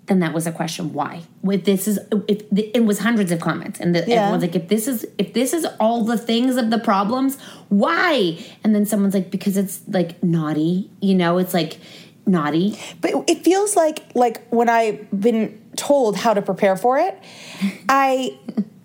[0.07, 3.79] Then that was a question why if this is if it was hundreds of comments
[3.81, 4.23] and the, Yeah.
[4.23, 7.39] everyone's like if this is if this is all the things of the problems
[7.69, 11.79] why and then someone's like because it's like naughty you know it's like
[12.27, 17.19] naughty But it feels like like when I've been told how to prepare for it,
[17.89, 18.39] I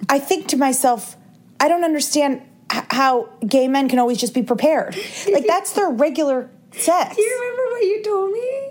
[0.09, 1.15] I think to myself,
[1.59, 4.95] I don't understand how gay men can always just be prepared.
[5.31, 7.15] Like that's their regular sex.
[7.15, 8.66] do you remember what you told me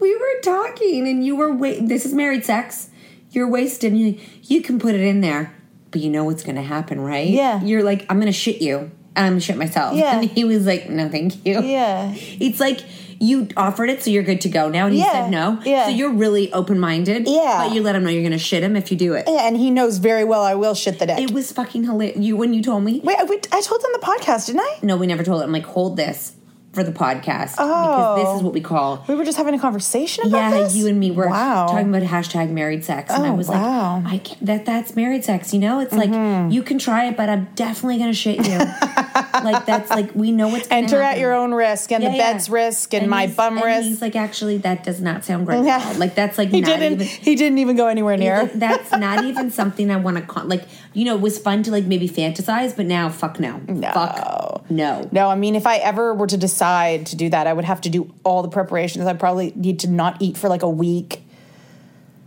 [0.00, 2.90] we were talking and you were wait this is married sex
[3.30, 5.54] you're wasted you you can put it in there
[5.90, 7.62] but you know what's gonna happen right Yeah.
[7.62, 9.94] you're like i'm gonna shit you and I'm gonna shit myself.
[9.94, 10.18] Yeah.
[10.20, 11.60] And he was like, no, thank you.
[11.62, 12.14] Yeah.
[12.16, 12.80] It's like
[13.20, 14.86] you offered it, so you're good to go now.
[14.86, 15.12] And he Yeah.
[15.12, 15.60] said no.
[15.66, 15.84] Yeah.
[15.84, 17.28] So you're really open minded.
[17.28, 17.66] Yeah.
[17.68, 19.24] But you let him know you're gonna shit him if you do it.
[19.28, 21.20] Yeah, and he knows very well I will shit the deck.
[21.20, 22.16] It was fucking hilarious.
[22.20, 23.02] You when you told me.
[23.04, 24.78] Wait, I, I told on the podcast, didn't I?
[24.80, 25.44] No, we never told it.
[25.44, 26.32] I'm like, hold this
[26.72, 27.66] for the podcast Oh.
[27.68, 29.04] because this is what we call.
[29.06, 30.74] We were just having a conversation about Yeah, this?
[30.74, 31.66] you and me were Wow.
[31.66, 33.96] talking about hashtag married sex, and I Oh, was wow.
[34.04, 35.52] like, I can't, that that's married sex.
[35.52, 36.50] You know, it's like Mm-hmm.
[36.50, 38.58] you can try it, but I'm definitely gonna shit you.
[39.14, 42.32] like that's like we know what's Enter at your own risk and Yeah, the yeah.
[42.32, 43.88] bed's risk and, my he's- bum and risk.
[43.88, 45.64] He's like, actually, that does not sound great.
[45.64, 45.94] Yeah.
[45.98, 47.00] Like that's like he not didn't.
[47.02, 47.06] even.
[47.06, 48.42] he didn't even go anywhere near.
[48.42, 50.64] Like, that's not even something I want to con- like.
[50.94, 53.60] You know, it was fun to like maybe fantasize, but now, fuck no,
[53.94, 55.08] fuck no.
[55.10, 57.80] No, I mean, if I ever were to decide to do that, I would have
[57.82, 59.06] to do all the preparations.
[59.06, 61.22] I'd probably need to not eat for like a week.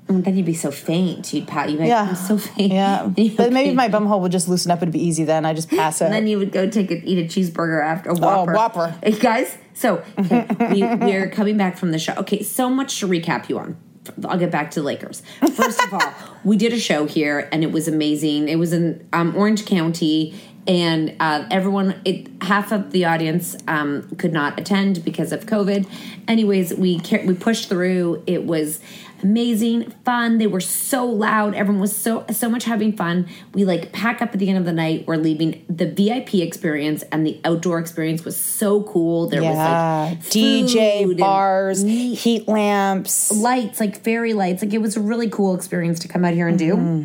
[0.07, 1.33] And then you'd be so faint.
[1.33, 1.69] You'd pat.
[1.69, 2.09] You'd be like, Yeah.
[2.09, 2.71] I'm so faint.
[2.71, 4.79] Yeah, but maybe my bum hole would just loosen up.
[4.79, 5.45] It'd be easy then.
[5.45, 6.05] I just pass out.
[6.05, 8.51] And then you would go take a, eat a cheeseburger after a Whopper.
[8.51, 8.95] Oh, Whopper.
[9.01, 12.13] Hey, guys, so okay, we, we're coming back from the show.
[12.17, 13.77] Okay, so much to recap you on.
[14.25, 15.23] I'll get back to the Lakers.
[15.55, 16.13] First of all,
[16.43, 18.47] we did a show here and it was amazing.
[18.47, 24.09] It was in um, Orange County, and uh, everyone, it, half of the audience um,
[24.17, 25.87] could not attend because of COVID.
[26.27, 28.23] Anyways, we we pushed through.
[28.25, 28.79] It was
[29.25, 30.37] amazing, fun.
[30.37, 31.55] They were so loud.
[31.55, 33.27] Everyone was so so much having fun.
[33.53, 35.05] We like pack up at the end of the night.
[35.07, 35.65] We're leaving.
[35.67, 39.27] The VIP experience and the outdoor experience was so cool.
[39.27, 43.31] There yeah, was like DJ bars, heat lamps.
[43.31, 44.61] lights, like fairy lights.
[44.61, 46.75] Like it was a really cool experience to come out here and do.
[46.75, 47.03] Mm-hmm.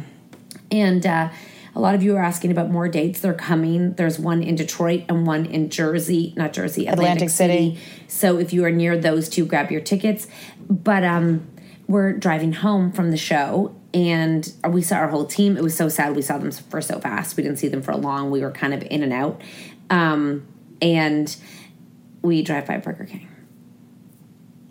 [0.72, 1.30] And uh,
[1.74, 3.20] a lot of you are asking about more dates.
[3.20, 3.94] They're coming.
[3.94, 7.76] There's one in Detroit and one in Jersey, not Jersey, Atlantic, Atlantic City.
[7.76, 8.06] City.
[8.08, 10.28] So if you are near those two, grab your tickets.
[10.68, 11.46] But um,
[11.90, 15.56] we're driving home from the show and we saw our whole team.
[15.56, 16.14] It was so sad.
[16.14, 17.36] We saw them for so fast.
[17.36, 18.30] We didn't see them for long.
[18.30, 19.42] We were kind of in and out.
[19.90, 20.46] Um,
[20.80, 21.36] and
[22.22, 23.28] we drive by Burger King.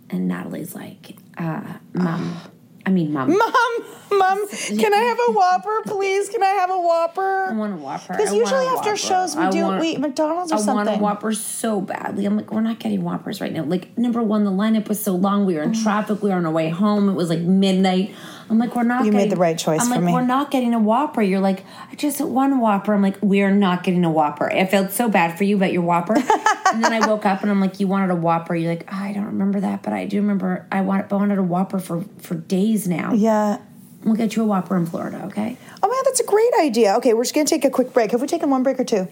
[0.09, 2.37] And Natalie's like, uh, Mom,
[2.85, 3.29] I mean, Mom.
[3.37, 6.29] Mom, mom, can I have a Whopper, please?
[6.29, 7.47] Can I have a Whopper?
[7.49, 8.13] I want a Whopper.
[8.13, 8.97] Because I usually after Whopper.
[8.97, 10.71] shows we I do want- we eat McDonald's or something.
[10.71, 12.25] I want a Whopper so badly.
[12.25, 13.63] I'm like, we're not getting Whoppers right now.
[13.63, 15.45] Like, number one, the lineup was so long.
[15.45, 15.83] We were in mm.
[15.83, 16.23] traffic.
[16.23, 17.09] We were on our way home.
[17.09, 18.15] It was like midnight.
[18.49, 19.05] I'm like, we're not.
[19.05, 20.13] You made the right choice I'm for like, me.
[20.13, 21.21] we're not getting a Whopper.
[21.21, 22.93] You're like, I just want one Whopper.
[22.93, 24.51] I'm like, we're not getting a Whopper.
[24.51, 26.15] I felt so bad for you about your Whopper.
[26.73, 28.55] and then I woke up and I'm like, you wanted a Whopper.
[28.55, 31.37] You're like, oh, I don't remember that, but I do remember I want, I wanted
[31.37, 33.13] a Whopper for for days now.
[33.13, 33.59] Yeah.
[34.03, 35.57] We'll get you a Whopper in Florida, okay?
[35.83, 36.95] Oh man, that's a great idea.
[36.95, 38.11] Okay, we're just gonna take a quick break.
[38.11, 39.07] Have we taken one break or two?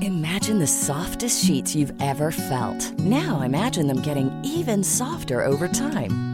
[0.00, 2.98] Imagine the softest sheets you've ever felt.
[2.98, 6.33] Now imagine them getting even softer over time.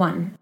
[0.00, 0.38] One.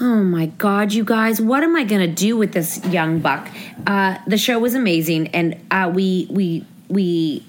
[0.00, 1.38] Oh my God, you guys!
[1.38, 3.46] What am I gonna do with this young buck?
[3.86, 7.44] Uh, the show was amazing, and uh, we we we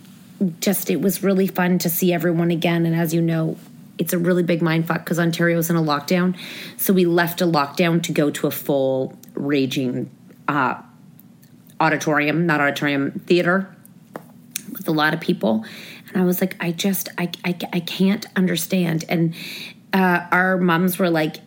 [0.59, 2.85] just it was really fun to see everyone again.
[2.85, 3.55] And as you know,
[3.97, 6.37] it's a really big mind fuck because Ontario's in a lockdown,
[6.75, 10.11] so we left a lockdown to go to a full raging
[10.49, 10.81] uh,
[11.79, 13.73] auditorium, not auditorium, theater
[14.73, 15.63] with a lot of people.
[16.09, 19.05] And I was like, I just, I, I, I can't understand.
[19.07, 19.35] And
[19.93, 21.37] uh, our moms were like,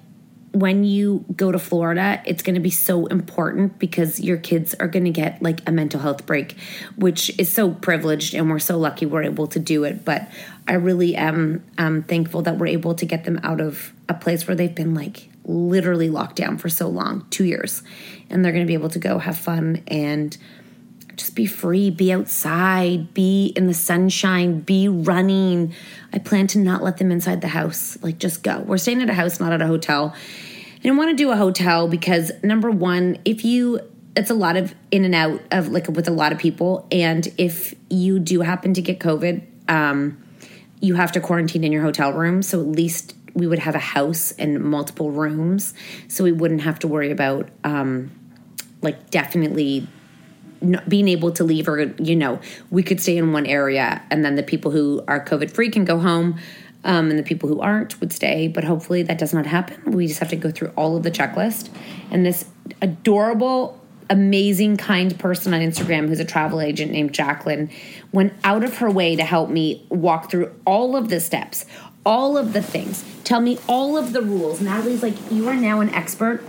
[0.53, 4.87] when you go to Florida, it's going to be so important because your kids are
[4.87, 6.57] going to get like a mental health break,
[6.97, 10.05] which is so privileged and we're so lucky we're able to do it.
[10.05, 10.31] But
[10.69, 14.47] I really am um, thankful that we're able to get them out of a place
[14.47, 17.83] where they've been like literally locked down for so long two years.
[18.29, 20.37] And they're going to be able to go have fun and
[21.17, 25.75] just be free, be outside, be in the sunshine, be running.
[26.13, 27.99] I plan to not let them inside the house.
[28.03, 28.61] Like, just go.
[28.61, 30.15] We're staying at a house, not at a hotel.
[30.15, 33.81] I didn't want to do a hotel because, number one, if you,
[34.17, 36.87] it's a lot of in and out of like with a lot of people.
[36.91, 40.23] And if you do happen to get COVID, um,
[40.81, 42.43] you have to quarantine in your hotel room.
[42.43, 45.73] So at least we would have a house and multiple rooms.
[46.09, 48.11] So we wouldn't have to worry about, um,
[48.83, 49.87] like, definitely
[50.89, 52.41] being able to leave or you know
[52.71, 55.85] we could stay in one area and then the people who are covid free can
[55.85, 56.39] go home
[56.85, 58.49] um, and the people who aren't would stay.
[58.49, 59.93] But hopefully that does not happen.
[59.93, 61.69] We just have to go through all of the checklist.
[62.11, 62.45] And this
[62.81, 63.79] adorable
[64.11, 67.71] amazing kind person on instagram who's a travel agent named jacqueline
[68.11, 71.65] went out of her way to help me walk through all of the steps
[72.05, 73.05] all of the things.
[73.25, 74.61] Tell me all of the rules.
[74.61, 76.43] Natalie's like you are now an expert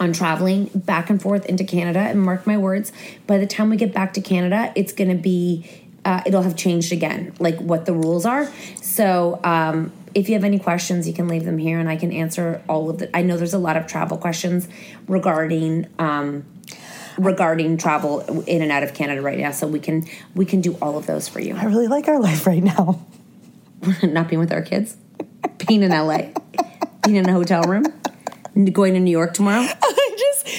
[0.00, 2.00] on traveling back and forth into Canada.
[2.00, 2.92] And mark my words,
[3.26, 5.68] by the time we get back to Canada, it's going to be,
[6.04, 8.50] uh, it'll have changed again, like what the rules are.
[8.80, 12.10] So, um, if you have any questions, you can leave them here and I can
[12.10, 13.14] answer all of the.
[13.14, 14.66] I know there's a lot of travel questions
[15.06, 15.88] regarding.
[15.98, 16.46] Um,
[17.18, 20.76] regarding travel in and out of Canada right now so we can we can do
[20.82, 21.56] all of those for you.
[21.56, 23.06] I really like our life right now.
[24.02, 24.96] Not being with our kids,
[25.66, 26.28] being in LA,
[27.04, 27.84] being in a hotel room,
[28.72, 29.66] going to New York tomorrow.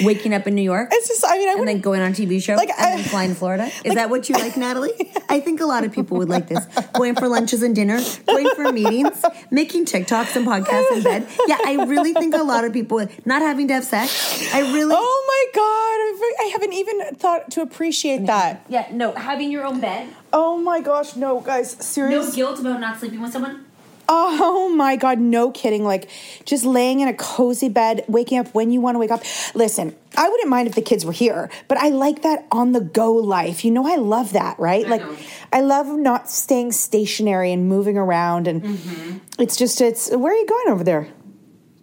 [0.03, 0.89] Waking up in New York.
[0.91, 2.95] It's just, I mean, I and then going on a TV show, Like, and I-
[2.97, 3.69] then flying to Florida.
[3.83, 4.93] Is that what you like, Natalie?
[5.29, 6.65] I think a lot of people would like this.
[6.93, 11.27] Going for lunches and dinner, going for meetings, making TikToks and podcasts in bed.
[11.47, 14.53] Yeah, I really think a lot of people would not having to have sex.
[14.53, 14.95] I really.
[14.97, 18.65] Oh my god, I haven't even thought to appreciate that.
[18.69, 20.07] Yeah, no, having your own bed.
[20.33, 22.29] Oh my gosh, no, guys, seriously.
[22.29, 23.65] No guilt about not sleeping with someone.
[24.09, 25.83] Oh my God, no kidding.
[25.83, 26.09] Like
[26.45, 29.21] just laying in a cozy bed, waking up when you want to wake up.
[29.53, 32.79] Listen, I wouldn't mind if the kids were here, but I like that on the
[32.81, 33.65] go life.
[33.65, 34.87] You know, I love that, right?
[34.87, 35.03] like,
[35.51, 38.47] I love not staying stationary and moving around.
[38.47, 39.17] And Mm-hmm.
[39.39, 41.07] it's just, it's, where are you going over there,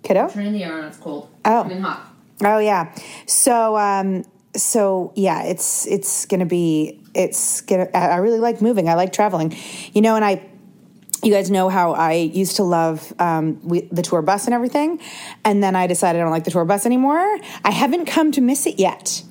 [0.02, 0.28] kiddo?
[0.28, 1.30] Turning the air on, it's cold.
[1.44, 1.64] Oh.
[1.70, 2.10] I hot.
[2.42, 2.92] Oh yeah.
[3.26, 4.24] So um
[4.56, 8.88] so yeah, it's it's gonna be it's gonna I really like moving.
[8.88, 9.56] I like traveling.
[9.92, 10.44] You know, and I
[11.24, 15.00] you guys know how I used to love um, we, the tour bus and everything,
[15.44, 17.38] and then I decided I don't like the tour bus anymore.
[17.64, 19.22] I haven't come to miss it yet.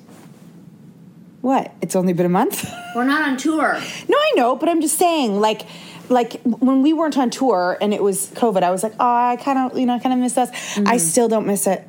[1.40, 1.72] What?
[1.82, 2.66] It's only been a month.
[2.94, 3.74] We're not on tour.
[4.08, 5.66] No, I know, but I'm just saying, like,
[6.08, 9.36] like when we weren't on tour and it was COVID, I was like, oh, I
[9.36, 10.50] kind of, you know, I kind of miss us.
[10.78, 11.86] I still don't miss it.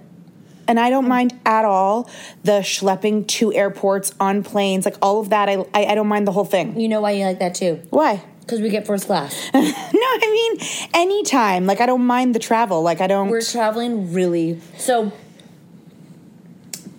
[0.67, 2.09] And I don't mind at all
[2.43, 5.47] the schlepping to airports on planes, like all of that.
[5.47, 6.79] I, I, I don't mind the whole thing.
[6.79, 7.81] You know why you like that too?
[7.91, 8.23] Why?
[8.45, 9.49] Because we get first class.
[9.53, 11.65] no, I mean anytime.
[11.65, 12.83] Like I don't mind the travel.
[12.83, 13.29] Like I don't.
[13.29, 14.61] We're traveling really.
[14.77, 15.11] So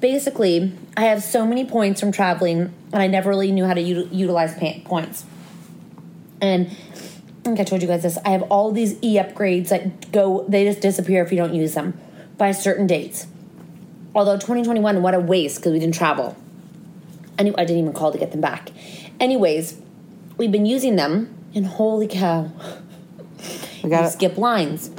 [0.00, 3.82] basically, I have so many points from traveling, and I never really knew how to
[3.82, 5.24] util- utilize pa- points.
[6.40, 6.74] And I
[7.44, 8.18] think I told you guys this.
[8.24, 11.74] I have all these e upgrades that go, they just disappear if you don't use
[11.74, 11.96] them
[12.36, 13.26] by certain dates.
[14.14, 16.36] Although 2021, what a waste because we didn't travel.
[17.38, 18.70] Anyway, I didn't even call to get them back.
[19.20, 19.78] Anyways,
[20.38, 22.50] we've been using them, and holy cow,
[23.82, 24.90] we got we skip lines.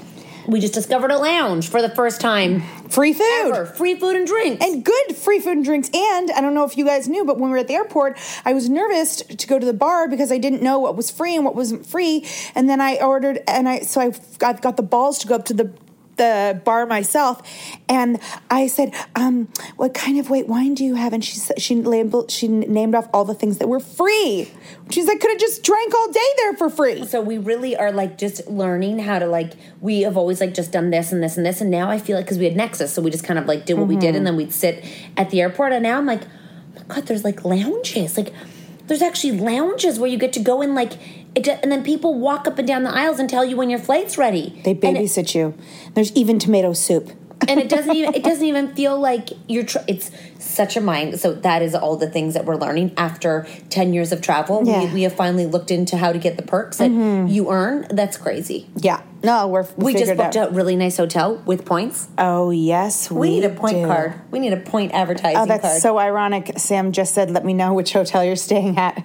[0.47, 2.62] We just discovered a lounge for the first time.
[2.89, 3.41] Free food.
[3.41, 3.66] Ever.
[3.66, 4.66] Free food and drinks.
[4.66, 5.89] And good free food and drinks.
[5.93, 8.18] And I don't know if you guys knew, but when we were at the airport,
[8.45, 11.36] I was nervous to go to the bar because I didn't know what was free
[11.36, 12.26] and what wasn't free.
[12.55, 15.45] And then I ordered, and I so I got, got the balls to go up
[15.45, 15.74] to the
[16.18, 17.41] the bar myself,
[17.88, 19.47] and I said, um,
[19.78, 23.07] "What kind of white wine do you have?" And she she labeled she named off
[23.13, 24.51] all the things that were free.
[24.89, 27.91] She's like, "Could have just drank all day there for free." So we really are
[27.91, 31.38] like just learning how to like we have always like just done this and this
[31.38, 33.39] and this and now I feel like because we had Nexus so we just kind
[33.39, 34.18] of like did what we did Mhm.
[34.18, 34.84] and then we'd sit
[35.15, 38.34] at the airport and now I'm like oh my god there's like lounges like
[38.88, 40.93] there's actually lounges where you get to go in like
[41.38, 43.70] it, ju- and then people walk up and down the aisles and tell you when
[43.70, 45.54] your flight's ready They babysit you.
[45.94, 47.12] There's even tomato soup.
[47.48, 50.10] and it doesn't even it doesn't even feel like you're tr- it's
[50.40, 54.12] such a mind so that is all the things that we're learning after 10 years
[54.12, 54.86] of travel Yeah.
[54.86, 57.32] we, we have finally looked into how to get the perks that Mhm.
[57.32, 59.02] you earn that's crazy Yeah.
[59.24, 60.52] No, we're we just booked out.
[60.52, 63.86] a really nice hotel with points Oh yes, we, need a point do.
[63.88, 66.54] card we need a point advertising Oh, that's card so ironic.
[66.58, 69.04] Sam just said, "Let me know which hotel you're staying at."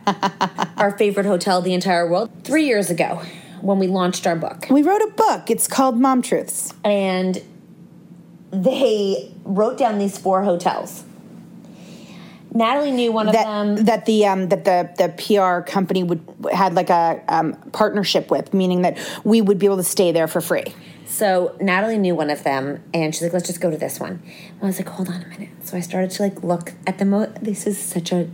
[0.76, 3.22] our favorite hotel the entire world three years ago
[3.62, 5.50] when we launched our book we wrote a book.
[5.50, 6.74] It's called Mom Truths.
[6.84, 7.40] and
[8.52, 11.04] they wrote down these four hotels.
[12.54, 13.84] Natalie knew one of that them.
[13.86, 16.22] that the um, that the the PR company would
[16.52, 20.28] had like a um, partnership with, meaning that we would be able to stay there
[20.28, 20.64] for free.
[21.06, 24.22] So Natalie knew one of them, and she's like, "Let's just go to this one."
[24.50, 26.98] And I was like, "Hold on a minute." So I started to like look at
[26.98, 27.26] the mo.
[27.40, 28.28] This is such a.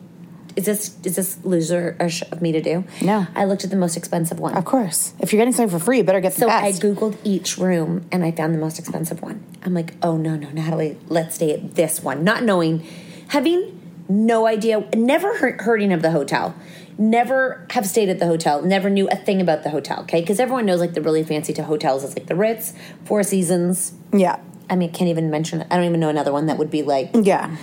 [0.58, 2.82] Is this is this loser of me to do?
[3.00, 3.28] No.
[3.36, 4.56] I looked at the most expensive one.
[4.56, 7.16] Of course, if you're getting something for free, you better get the So I googled
[7.22, 9.40] each room and I found the most expensive one.
[9.62, 12.24] I'm like, oh no, no, Natalie, let's stay at this one.
[12.24, 12.84] Not knowing,
[13.28, 16.56] having no idea, never heard, of the hotel,
[16.98, 20.00] never have stayed at the hotel, never knew a thing about the hotel.
[20.00, 23.22] Okay, because everyone knows like the really fancy to hotels is like the Ritz, Four
[23.22, 23.92] Seasons.
[24.12, 25.64] yeah, I mean, I can't even mention.
[25.70, 27.10] I don't even know another one that would be like.
[27.14, 27.56] yeah.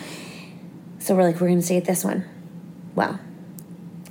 [1.00, 2.24] So we're like, we're gonna stay at this one.
[2.96, 3.20] Well,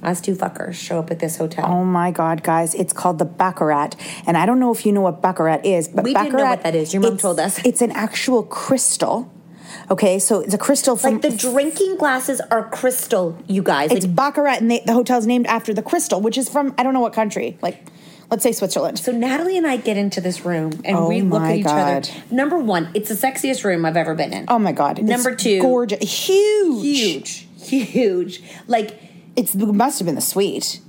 [0.02, 1.64] us two fuckers show up at this hotel.
[1.66, 2.74] Oh my God, guys!
[2.74, 3.90] It's called the Baccarat,
[4.26, 6.50] and I don't know if you know what Baccarat is, but We Baccarat, didn't know
[6.50, 6.92] what that is.
[6.92, 7.64] Your mom told us.
[7.64, 9.30] It's an actual crystal.
[9.90, 13.90] Okay, so it's a crystal from Like the drinking glasses are crystal, you guys.
[13.90, 16.82] It's Like, Baccarat, and they, the hotel's named after the crystal, which is from I
[16.82, 17.58] don't know what country.
[17.62, 17.84] Like,
[18.30, 18.98] let's say Switzerland.
[18.98, 22.08] So Natalie and I get into this room and Oh we look at each God.
[22.08, 22.22] other.
[22.30, 24.44] Number one, it's the sexiest room I've ever been in.
[24.48, 24.98] Oh my God!
[24.98, 28.42] it's Number two, gorgeous, huge, huge, huge.
[28.66, 28.98] Like
[29.36, 30.80] it's it must have been the suite.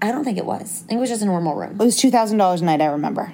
[0.00, 0.82] I don't think it was.
[0.84, 1.72] I think it was just a normal room.
[1.80, 2.80] It was two thousand dollars a night.
[2.80, 3.32] I remember.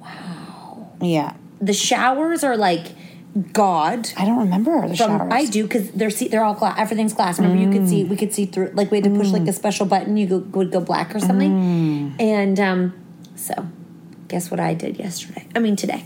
[0.00, 0.92] Wow.
[1.00, 2.86] Yeah, The showers are like
[3.52, 4.08] God.
[4.16, 5.32] I don't remember the From showers.
[5.32, 6.78] I do because they're see, they're all glass.
[6.78, 7.38] Everything's glass.
[7.38, 8.70] Remember, you could see we could see through.
[8.74, 9.32] Like we had to push Mm.
[9.32, 10.16] like a special button.
[10.16, 12.14] You go, would go black or something.
[12.20, 12.92] And um,
[13.36, 13.54] so,
[14.28, 15.46] guess what I did yesterday?
[15.54, 16.04] I mean today.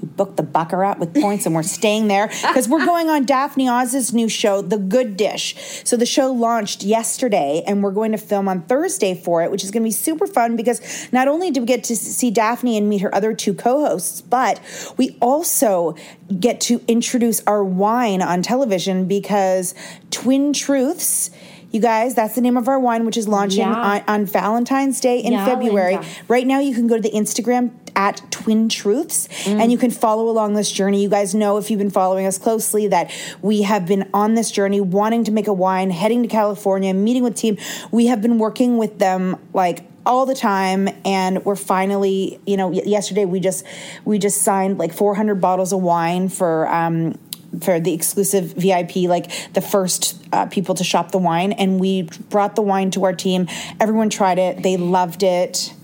[0.00, 3.68] We booked the Baccarat with points and we're staying there because we're going on Daphne
[3.68, 5.54] Oz's new show, The Good Dish.
[5.84, 9.64] So the show launched yesterday and we're going to film on Thursday for it, which
[9.64, 10.80] is going to be super fun because
[11.12, 14.20] not only do we get to see Daphne and meet her other two co hosts,
[14.20, 14.60] but
[14.96, 15.94] we also
[16.38, 19.74] get to introduce our wine on television because
[20.10, 21.30] Twin Truths.
[21.70, 23.74] You guys, that's the name of our wine, which is launching Yeah.
[23.74, 25.94] on, on Valentine's Day in Yeah, February.
[25.94, 26.08] Linda.
[26.26, 30.28] Right now, you can go to the Instagram at Twin Truths and you can follow
[30.28, 31.02] along this journey.
[31.02, 33.10] You guys know if you've been following us closely that
[33.42, 37.22] we have been on this journey wanting to make a wine, heading to California, meeting
[37.22, 37.56] with team.
[37.90, 42.72] We have been working with them like all the time and we're finally you know
[42.72, 43.64] yesterday we just
[44.06, 47.18] we just signed like 400 bottles of wine for um
[47.62, 52.02] for the exclusive VIP, like the first uh, people to shop the wine, and we
[52.02, 53.48] brought the wine to our team.
[53.80, 55.74] Everyone tried it; they loved it.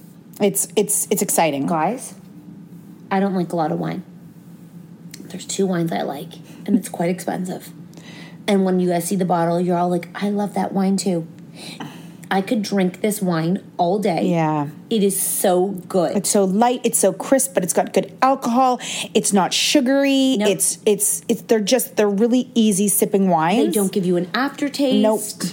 [0.41, 2.15] It's it's it's exciting, guys.
[3.11, 4.05] I don't like a lot of wine.
[5.21, 6.35] There's two wines I like,
[6.67, 7.73] and it's quite expensive.
[8.49, 11.27] And when you guys see the bottle, you're all like, I love that wine too.
[12.31, 14.27] I could drink this wine all day.
[14.27, 14.69] Yeah.
[14.91, 16.17] It is so good.
[16.17, 16.81] It's so light.
[16.85, 18.81] It's so crisp, but it's got good alcohol.
[19.15, 20.37] It's not sugary.
[20.39, 20.49] Nope.
[20.49, 23.67] It's it's it's they're just they're really easy sipping wines.
[23.67, 25.03] They don't give you an aftertaste.
[25.03, 25.53] Nope.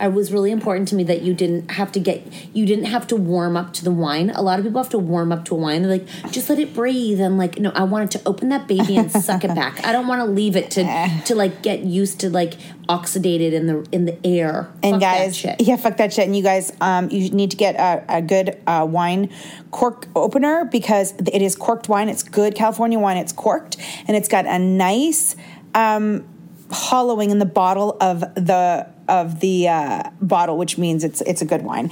[0.00, 3.06] It was really important to me that you didn't have to get you didn't have
[3.08, 4.30] to warm up to the wine.
[4.30, 5.82] A lot of people have to warm up to a wine.
[5.82, 7.20] They're like, just let it breathe.
[7.20, 9.84] And like, no, I want it to open that baby and suck it back.
[9.86, 12.54] I don't want to leave it to to like get used to like
[12.88, 14.70] oxidated in the in the air.
[14.82, 15.56] And Fuck that guys, shit.
[15.60, 16.26] yeah, fuck that shit.
[16.26, 19.30] And you guys, um, you need to get a, a good uh, wine
[19.70, 22.08] cork opener because it is corked wine.
[22.08, 23.16] It's good California wine.
[23.16, 23.76] It's corked
[24.06, 25.36] and it's got a nice
[25.74, 26.24] um,
[26.72, 31.44] hollowing in the bottle of the of the uh, bottle, which means it's it's a
[31.44, 31.90] good wine.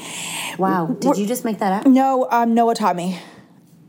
[0.59, 0.97] Wow.
[0.99, 1.87] Did you just make that up?
[1.87, 3.19] No, um, Noah taught me.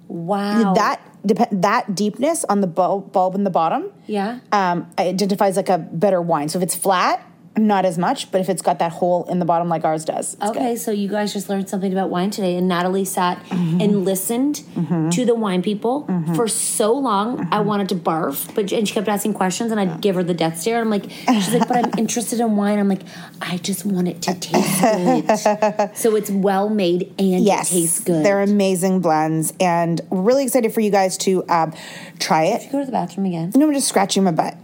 [0.07, 0.73] Wow.
[0.73, 4.39] That dep- that deepness on the bulb, bulb in the bottom Yeah.
[4.51, 6.49] um, identifies like a better wine.
[6.49, 7.25] So if it's flat,
[7.57, 10.37] not as much, but if it's got that hole in the bottom like ours does,
[10.41, 13.81] Okay, so you guys just learned something about wine today, and Natalie sat Mm-hmm.
[13.81, 14.63] and listened
[15.11, 17.41] to the wine people for so long.
[17.51, 17.67] I Mm-hmm.
[17.67, 20.61] wanted to barf, but and she kept asking questions, and I'd give her the death
[20.61, 20.79] stare.
[20.79, 22.79] I'm like, she's like, but I'm interested in wine.
[22.79, 23.01] I'm like,
[23.41, 25.91] I just want it to taste good.
[25.97, 28.25] so it's well made and yes, it tastes good.
[28.25, 31.73] They're amazing blends, and we're really excited for you guys to um,
[32.17, 32.63] try it.
[32.65, 33.51] You Go to the bathroom again.
[33.55, 34.55] No, I'm just scratching my butt.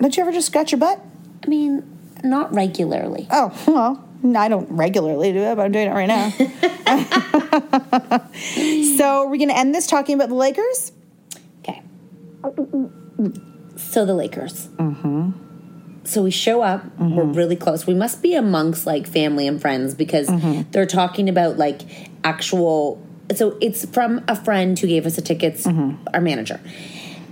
[0.00, 1.00] Don't you ever just scratch your butt?
[1.46, 3.28] I mean, not regularly.
[3.30, 4.04] Oh well,
[4.36, 6.30] I don't regularly do it, but I'm doing it right now.
[8.98, 10.92] so we're gonna end this talking about the Lakers.
[11.60, 11.82] Okay.
[13.76, 14.68] So the Lakers.
[14.76, 15.30] Mm-hmm.
[16.04, 16.84] So we show up.
[16.98, 17.32] We're mm-hmm.
[17.32, 17.86] really close.
[17.86, 20.70] We must be amongst like family and friends because mm-hmm.
[20.70, 21.82] they're talking about like
[22.24, 23.02] actual.
[23.34, 25.66] So it's from a friend who gave us the tickets.
[25.66, 26.06] Mm-hmm.
[26.14, 26.60] Our manager.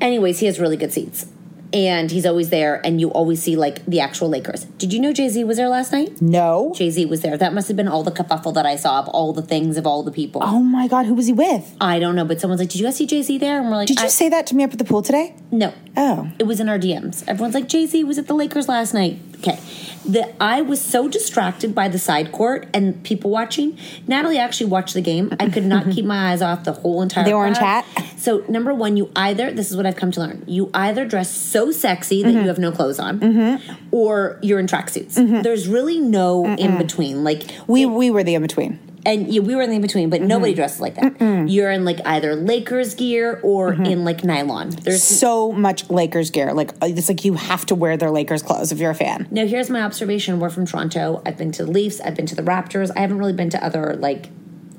[0.01, 1.27] Anyways, he has really good seats.
[1.75, 4.65] And he's always there, and you always see like the actual Lakers.
[4.79, 6.23] Did you know Jay Z was there last night?
[6.23, 6.73] No.
[6.75, 7.37] Jay Z was there.
[7.37, 9.87] That must have been all the kerfuffle that I saw of all the things of
[9.87, 10.41] all the people.
[10.45, 11.77] Oh my God, who was he with?
[11.81, 13.77] I don't know, but someone's like, "Did you guys see Jay Z there?" And we're
[13.77, 15.35] like, Did you say that to me up at the pool today?
[15.51, 15.75] No.
[15.97, 16.31] Oh.
[16.39, 17.25] It was in our DMs.
[17.27, 19.19] Everyone's like, Jay Z was at the Lakers last night.
[19.37, 19.59] Okay.
[20.05, 23.79] The, I was so distracted by the side court and people watching.
[24.07, 25.35] Natalie actually watched the game.
[25.41, 27.85] I could not keep my eyes off the whole entire were in crowd.
[28.17, 31.31] So, number one, you either, this is what I've come to learn, you either dress
[31.31, 32.47] so sexy that you mm-hmm.
[32.49, 33.87] have no clothes on, mm-hmm.
[33.91, 35.15] or you're in tracksuits.
[35.15, 35.43] Mm-hmm.
[35.43, 37.25] There's really no in between.
[37.25, 38.79] Like, We we were the in between.
[39.07, 40.57] And yeah, we were in the in between, but nobody mm-hmm.
[40.57, 41.49] dresses like that.
[41.49, 43.85] You're in like either Lakers gear or mm-hmm.
[43.85, 44.71] in like nylon.
[44.71, 46.53] There's so much Lakers gear.
[46.55, 49.29] Like uh, it's like you have to wear their Lakers clothes if you're a fan.
[49.31, 50.41] Now, here's my observation.
[50.41, 51.23] We're from Toronto.
[51.27, 52.01] I've been to the Leafs.
[52.01, 52.91] I've been to the Raptors.
[52.97, 54.31] I haven't really been to other like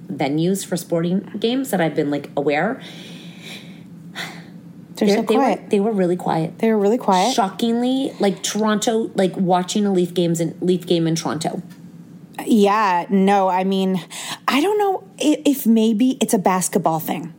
[0.07, 2.81] venues for sporting games that I've been like aware.
[4.95, 5.61] They're so they quiet.
[5.63, 6.59] Were, they were really quiet.
[6.59, 7.33] They were really quiet.
[7.33, 11.61] Shockingly, like Toronto, like watching a Leaf games in Leaf game in Toronto.
[12.45, 14.01] Yeah, no, I mean,
[14.47, 17.33] I don't know if, if maybe it's a basketball thing.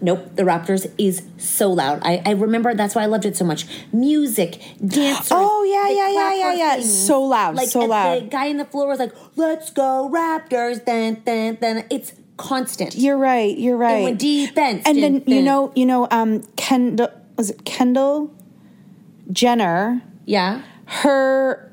[0.00, 2.00] Nope, the Raptors is so loud.
[2.02, 3.66] I, I remember that's why I loved it so much.
[3.92, 5.28] Music, dancers.
[5.30, 6.74] Oh, yeah, yeah, yeah, yeah, yeah.
[6.76, 7.06] things.
[7.06, 8.24] So loud, like, so loud.
[8.24, 11.86] The guy in the floor was like, "Let's go Raptors!" Then, then, then.
[11.90, 12.94] It's constant.
[12.96, 13.56] You're right.
[13.56, 13.94] You're right.
[13.94, 18.32] And when defense, and then you know, you know, um, Kendall was it Kendall
[19.30, 20.02] Jenner?
[20.26, 20.62] Yeah.
[20.86, 21.71] Her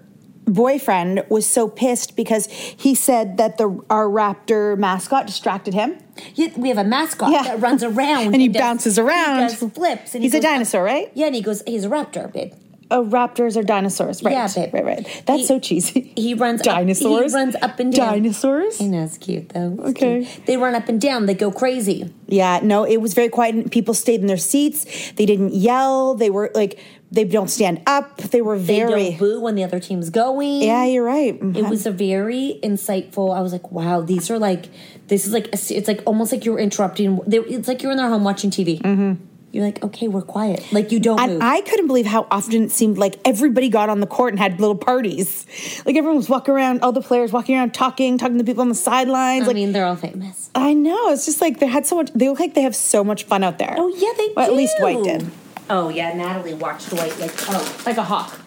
[0.50, 5.98] boyfriend was so pissed because he said that the our Raptor mascot distracted him.
[6.36, 7.44] Yeah, we have a mascot Yeah.
[7.44, 9.50] that runs around And he does- bounces around.
[9.50, 10.16] He does flips.
[10.16, 11.12] And He's he a up- dinosaur, right?
[11.14, 11.64] Yeah, and he goes.
[11.66, 12.54] He's a raptor, babe.
[12.92, 14.32] Oh, raptors are dinosaurs, right?
[14.32, 14.74] Yeah, babe.
[14.74, 15.24] right, right.
[15.28, 16.12] That's He- so cheesy.
[16.16, 17.36] He runs Dinosaurs?
[17.36, 18.14] Up, he runs up and down.
[18.14, 18.82] Dinosaurs?
[18.82, 19.76] I know it's cute though.
[19.82, 20.26] It's Okay.
[20.26, 20.46] cute.
[20.48, 21.28] They run up and down.
[21.28, 22.12] They go crazy.
[22.28, 23.54] Yeah, no, it was very quiet.
[23.54, 25.12] and People stayed in their seats.
[25.18, 26.16] They didn't yell.
[26.16, 26.80] They were like,
[27.12, 28.18] they don't stand up.
[28.18, 29.10] They were They very.
[29.12, 30.62] don't boo when the other team's going.
[30.62, 31.36] Yeah, you're right.
[31.42, 33.36] It was a very insightful.
[33.36, 34.70] I was like, wow, these are like,
[35.08, 37.20] this is like, a, it's like almost like you're interrupting.
[37.26, 38.80] They, it's like you're in their home watching TV.
[38.82, 39.24] Mm-hmm.
[39.52, 40.64] You're like, okay, we're quiet.
[40.72, 41.20] Like you don't.
[41.20, 44.40] And I couldn't believe how often it seemed like everybody got on the court and
[44.40, 45.48] had little parties.
[45.88, 48.70] Like everyone was walking around, all the players walking around, talking, talking to people on
[48.70, 49.46] the sidelines.
[49.46, 50.52] I like, mean, they're all famous.
[50.54, 51.10] I know.
[51.10, 52.12] It's just like they had so much.
[52.14, 53.74] They look like they have so much fun out there.
[53.76, 54.52] Oh yeah, they Well, do.
[54.52, 55.32] at least White did.
[55.70, 58.40] Oh yeah, Natalie watched White like oh like a hawk.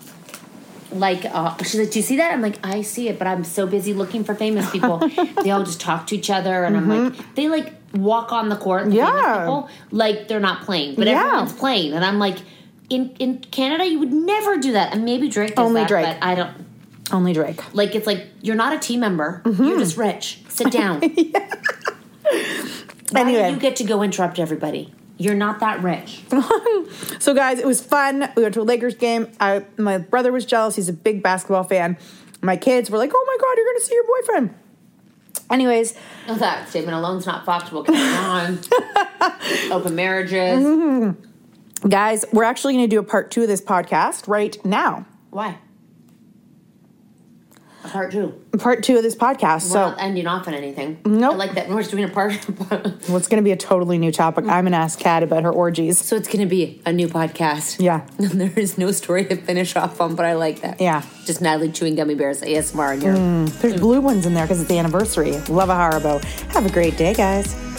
[0.92, 2.32] Like uh, she's like, do you see that?
[2.34, 4.98] I'm like, I see it, but I'm so busy looking for famous people.
[5.42, 8.56] they all just talk to each other, and I'm like, they like walk on the
[8.56, 8.84] court.
[8.84, 8.98] The Mm-hmm.
[8.98, 9.38] Yeah.
[9.40, 11.24] people, like they're not playing, but Yeah.
[11.24, 12.38] everyone's playing, and I'm like,
[12.90, 16.04] in in Canada, you would never do that, and maybe Drake does Only that, Drake.
[16.06, 16.50] but I don't.
[17.10, 17.74] Only Drake.
[17.74, 19.40] Like it's like you're not a team member.
[19.46, 19.64] Mm-hmm.
[19.64, 20.40] You're just rich.
[20.48, 21.00] Sit down.
[23.12, 23.48] Why Anyway.
[23.48, 24.92] do you get to go interrupt everybody?
[25.22, 26.22] You're not that rich.
[27.20, 28.28] So, guys, it was fun.
[28.36, 29.28] We went to a Lakers game.
[29.38, 30.74] I, my brother was jealous.
[30.76, 31.96] He's a big basketball fan.
[32.42, 34.54] My kids were like, "Oh my god, you're going to see your boyfriend."
[35.50, 35.94] Anyways,
[36.26, 37.84] Well, that statement alone's not factual.
[37.84, 38.58] Come on.
[39.70, 40.64] Open marriages.
[40.64, 41.88] Mm-hmm.
[41.88, 45.06] guys, we're actually going to do a part two of this podcast right now.
[45.30, 45.58] Why?
[47.84, 48.32] Part two.
[48.58, 49.64] Part two of this podcast.
[49.64, 50.98] We're so, not ending off on anything.
[51.04, 51.34] Nope.
[51.34, 51.68] I like that.
[51.68, 52.32] We're just doing a part.
[52.70, 54.44] well, it's going to be a totally new topic.
[54.44, 55.98] I'm going to ask Kat about her orgies.
[55.98, 57.80] so it's going to be a new podcast.
[57.80, 58.06] Yeah.
[58.18, 60.80] there is no story to finish off on, but I like that.
[60.80, 61.02] Yeah.
[61.24, 63.14] Just Natalie chewing gummy bears ASMR in here.
[63.14, 65.38] Mm, there's blue ones in there because it's the anniversary.
[65.48, 66.22] Love a Haribo.
[66.52, 67.71] Have a great day, guys.